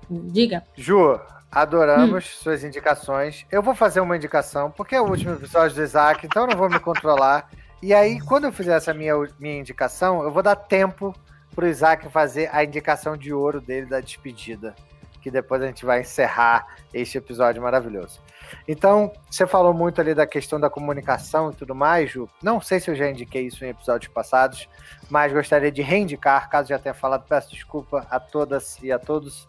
[0.07, 0.63] Diga.
[0.75, 1.19] Ju,
[1.51, 2.43] adoramos hum.
[2.43, 3.43] suas indicações.
[3.51, 6.57] Eu vou fazer uma indicação, porque é o último episódio do Isaac, então eu não
[6.57, 7.49] vou me controlar.
[7.81, 11.15] E aí, quando eu fizer essa minha, minha indicação, eu vou dar tempo
[11.55, 14.75] pro Isaac fazer a indicação de ouro dele da despedida.
[15.21, 18.21] que depois a gente vai encerrar este episódio maravilhoso.
[18.67, 22.27] Então, você falou muito ali da questão da comunicação e tudo mais, Ju.
[22.41, 24.67] Não sei se eu já indiquei isso em episódios passados,
[25.09, 29.47] mas gostaria de reindicar, caso já tenha falado, peço desculpa a todas e a todos,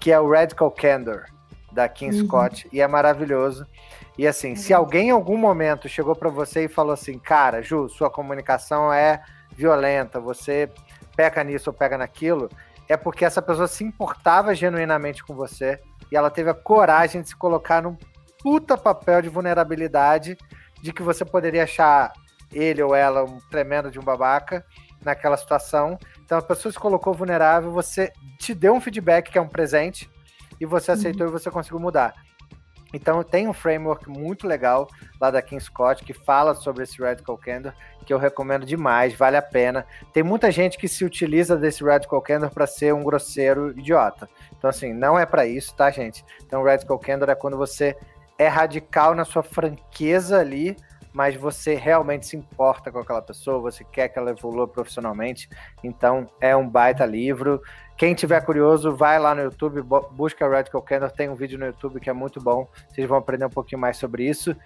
[0.00, 1.24] que é o Radical Candor,
[1.70, 2.26] da King uhum.
[2.26, 3.66] Scott, e é maravilhoso.
[4.16, 4.56] E assim, uhum.
[4.56, 8.92] se alguém em algum momento chegou para você e falou assim, cara, Ju, sua comunicação
[8.92, 10.70] é violenta, você
[11.16, 12.48] peca nisso ou pega naquilo,
[12.88, 15.80] é porque essa pessoa se importava genuinamente com você
[16.10, 17.96] e ela teve a coragem de se colocar num
[18.44, 20.36] puta papel de vulnerabilidade
[20.82, 22.12] de que você poderia achar
[22.52, 24.62] ele ou ela um tremendo de um babaca
[25.02, 25.98] naquela situação.
[26.22, 30.10] Então a pessoa se colocou vulnerável, você te deu um feedback que é um presente
[30.60, 31.32] e você aceitou uhum.
[31.32, 32.14] e você conseguiu mudar.
[32.92, 34.88] Então tem um framework muito legal
[35.18, 37.72] lá da King Scott que fala sobre esse Radical Candor,
[38.06, 39.84] que eu recomendo demais, vale a pena.
[40.12, 44.28] Tem muita gente que se utiliza desse Radical Candor para ser um grosseiro idiota.
[44.56, 46.24] Então assim, não é para isso, tá, gente?
[46.46, 47.96] Então Radical Candor é quando você
[48.38, 50.76] é radical na sua franqueza ali,
[51.12, 55.48] mas você realmente se importa com aquela pessoa, você quer que ela evolua profissionalmente.
[55.82, 57.62] Então é um baita livro.
[57.96, 59.80] Quem tiver curioso, vai lá no YouTube,
[60.10, 62.68] busca Radical Candor, tem um vídeo no YouTube que é muito bom.
[62.88, 64.56] Vocês vão aprender um pouquinho mais sobre isso.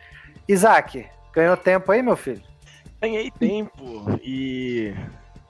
[0.48, 2.42] Isaac, ganhou tempo aí, meu filho?
[3.00, 4.18] Ganhei tempo.
[4.22, 4.94] E,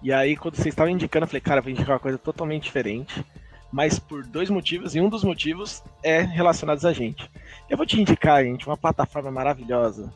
[0.03, 3.25] e aí, quando vocês estavam indicando, eu falei, cara, vou indicar uma coisa totalmente diferente.
[3.71, 7.31] Mas por dois motivos, e um dos motivos é relacionados a gente.
[7.69, 10.11] Eu vou te indicar, gente, uma plataforma maravilhosa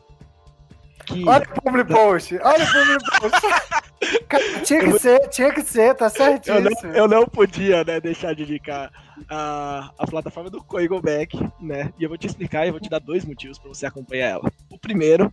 [1.05, 1.27] que...
[1.27, 4.63] Olha o public post, olha o public post.
[4.65, 4.99] tinha que eu...
[4.99, 6.57] ser, tinha que ser, tá certinho.
[6.57, 8.91] Eu não, eu não podia, né, deixar de indicar
[9.29, 11.93] a, a plataforma do Coigoback, né?
[11.99, 14.51] E eu vou te explicar e vou te dar dois motivos para você acompanhar ela.
[14.69, 15.31] O primeiro,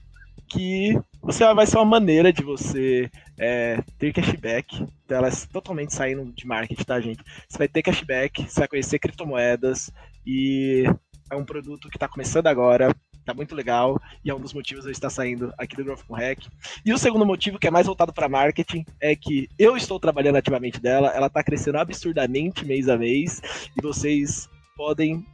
[0.51, 4.87] que você vai ser uma maneira de você é, ter cashback.
[5.05, 7.23] Então ela é totalmente saindo de marketing, tá, gente?
[7.49, 9.91] Você vai ter cashback, você vai conhecer criptomoedas
[10.27, 10.85] e
[11.31, 12.95] é um produto que está começando agora
[13.25, 16.15] tá muito legal e é um dos motivos eu estar saindo aqui do Growth com
[16.15, 16.47] Hack.
[16.85, 20.37] E o segundo motivo, que é mais voltado para marketing, é que eu estou trabalhando
[20.37, 23.41] ativamente dela, ela está crescendo absurdamente mês a mês
[23.77, 25.25] e vocês podem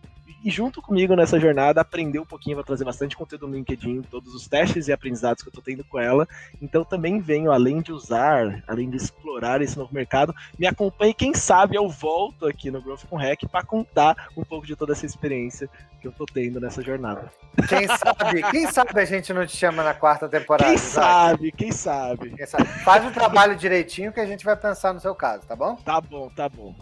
[0.45, 4.35] e junto comigo nessa jornada aprender um pouquinho, vou trazer bastante conteúdo no LinkedIn, todos
[4.35, 6.27] os testes e aprendizados que eu estou tendo com ela.
[6.61, 11.35] Então também venho, além de usar, além de explorar esse novo mercado, me acompanhe, quem
[11.35, 15.07] sabe eu volto aqui no Growth com Hack para contar um pouco de toda essa
[15.07, 15.69] experiência
[16.01, 17.31] que eu estou tendo nessa jornada.
[17.69, 20.69] Quem sabe, quem sabe a gente não te chama na quarta temporada.
[20.71, 22.65] Quem sabe, quem sabe, quem sabe.
[22.85, 25.77] Faz o trabalho direitinho que a gente vai pensar no seu caso, tá bom?
[25.77, 26.75] Tá bom, tá bom.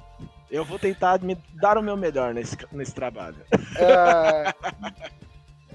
[0.55, 3.39] Eu vou tentar me dar o meu melhor nesse, nesse trabalho.
[3.53, 4.55] Uh,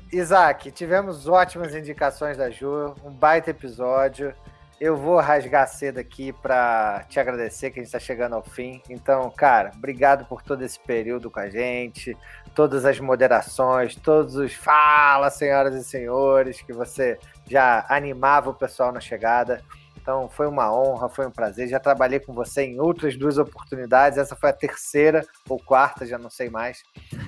[0.09, 4.33] Isaac, tivemos ótimas indicações da Ju, um baita episódio.
[4.79, 8.81] Eu vou rasgar cedo aqui para te agradecer que a gente está chegando ao fim.
[8.89, 12.15] Então, cara, obrigado por todo esse período com a gente,
[12.55, 18.93] todas as moderações, todos os fala, senhoras e senhores, que você já animava o pessoal
[18.93, 19.61] na chegada.
[20.01, 21.67] Então foi uma honra, foi um prazer.
[21.67, 24.17] Já trabalhei com você em outras duas oportunidades.
[24.17, 26.83] Essa foi a terceira ou quarta, já não sei mais.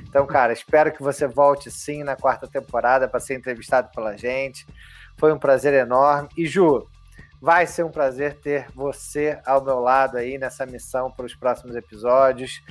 [0.08, 4.66] Então, cara, espero que você volte sim na quarta temporada para ser entrevistado pela gente.
[5.18, 6.30] Foi um prazer enorme.
[6.38, 6.88] E Ju,
[7.42, 11.76] vai ser um prazer ter você ao meu lado aí nessa missão para os próximos
[11.76, 12.62] episódios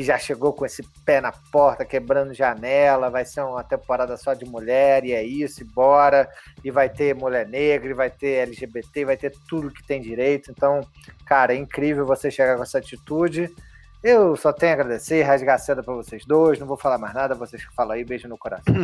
[0.00, 4.32] que já chegou com esse pé na porta, quebrando janela, vai ser uma temporada só
[4.32, 6.26] de mulher, e é isso, e bora,
[6.64, 10.50] e vai ter mulher negra, e vai ter LGBT, vai ter tudo que tem direito.
[10.50, 10.80] Então,
[11.26, 13.54] cara, é incrível você chegar com essa atitude.
[14.02, 17.12] Eu só tenho a agradecer, rasgar a seda para vocês dois, não vou falar mais
[17.12, 18.72] nada, vocês que falam aí, beijo no coração.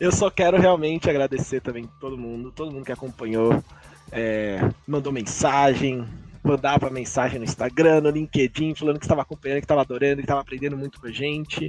[0.00, 3.62] Eu só quero realmente agradecer também todo mundo, todo mundo que acompanhou,
[4.10, 4.58] é,
[4.88, 6.04] mandou mensagem,
[6.42, 10.40] mandava mensagem no Instagram, no LinkedIn, falando que estava acompanhando, que estava adorando, que estava
[10.40, 11.68] aprendendo muito com a gente.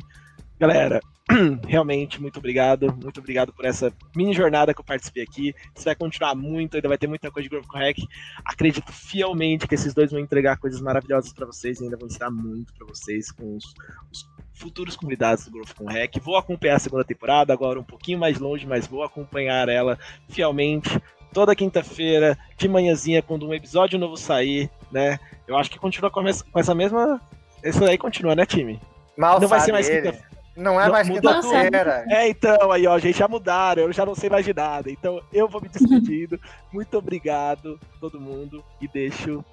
[0.60, 1.02] Galera,
[1.68, 2.96] realmente, muito obrigado.
[3.02, 5.56] Muito obrigado por essa mini jornada que eu participei aqui.
[5.76, 7.98] Isso vai continuar muito, ainda vai ter muita coisa de Growth Hack.
[8.46, 12.30] Acredito fielmente que esses dois vão entregar coisas maravilhosas para vocês e ainda vão ensinar
[12.30, 13.74] muito para vocês com os,
[14.12, 16.20] os, futuros convidados do Growth com Hack.
[16.22, 19.98] Vou acompanhar a segunda temporada, agora um pouquinho mais longe, mas vou acompanhar ela
[20.30, 21.02] fielmente
[21.34, 25.20] toda quinta-feira, de manhãzinha, quando um episódio novo sair, né?
[25.48, 26.24] Eu acho que continua com,
[26.56, 27.20] essa mesma.
[27.64, 28.80] Isso aí continua, né, time?
[29.18, 30.32] Mal não vai ser mais quinta-feira.
[30.56, 32.06] Não é mais quinta-feira.
[32.10, 34.92] É, então, aí, ó, gente, já mudaram, eu já não sei mais de nada.
[34.92, 36.40] Então, eu vou me despedindo.
[36.72, 39.44] Muito obrigado, todo mundo, e deixo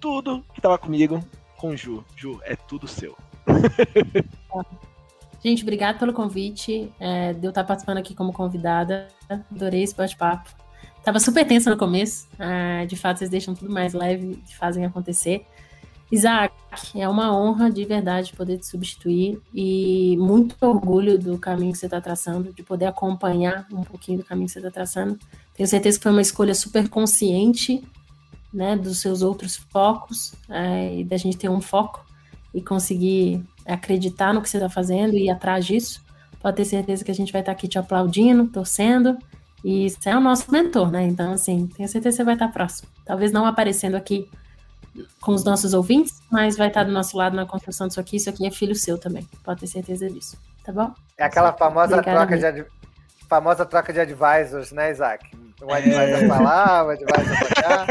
[0.00, 1.22] tudo que tava comigo
[1.56, 2.04] com Ju.
[2.16, 3.16] Ju, é tudo seu.
[5.42, 6.92] Gente, obrigado pelo convite.
[7.00, 9.08] É, de eu estar participando aqui como convidada.
[9.28, 10.50] Adorei esse bate-papo.
[11.04, 12.28] Tava super tenso no começo.
[12.38, 15.44] Ah, de fato, vocês deixam tudo mais leve e fazem acontecer.
[16.12, 16.54] Isaac,
[16.94, 21.86] é uma honra de verdade poder te substituir e muito orgulho do caminho que você
[21.86, 25.18] está traçando, de poder acompanhar um pouquinho do caminho que você está traçando.
[25.56, 27.82] Tenho certeza que foi uma escolha super consciente,
[28.52, 32.04] né, dos seus outros focos é, e da gente ter um foco
[32.54, 36.04] e conseguir acreditar no que você está fazendo e ir atrás disso.
[36.40, 39.16] Pode ter certeza que a gente vai estar tá aqui te aplaudindo, torcendo
[39.64, 41.04] e você é o nosso mentor, né?
[41.04, 42.88] Então, assim, tenho certeza que você vai estar próximo.
[43.04, 44.28] Talvez não aparecendo aqui
[45.20, 48.16] com os nossos ouvintes, mas vai estar do nosso lado na construção disso aqui.
[48.16, 50.92] Isso aqui é filho seu também, pode ter certeza disso, tá bom?
[51.16, 52.66] É aquela famosa Obrigada, troca de
[53.28, 55.30] famosa troca de advisors, né, Isaac?
[55.62, 56.26] Um advisor é.
[56.26, 57.86] pra lá, um advisor pra cá.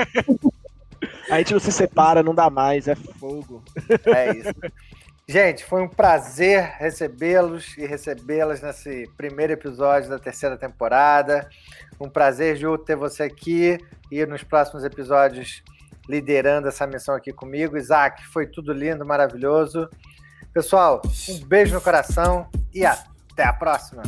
[1.32, 3.64] A gente não se separa, não dá mais, é fogo.
[4.06, 4.54] É isso.
[5.28, 11.48] Gente, foi um prazer recebê-los e recebê-las nesse primeiro episódio da terceira temporada.
[12.00, 13.78] Um prazer, Ju, ter você aqui
[14.12, 15.64] e nos próximos episódios
[16.10, 17.78] liderando essa missão aqui comigo.
[17.78, 19.90] Isaac, foi tudo lindo, maravilhoso.
[20.54, 24.04] Pessoal, um beijo no coração e até a próxima.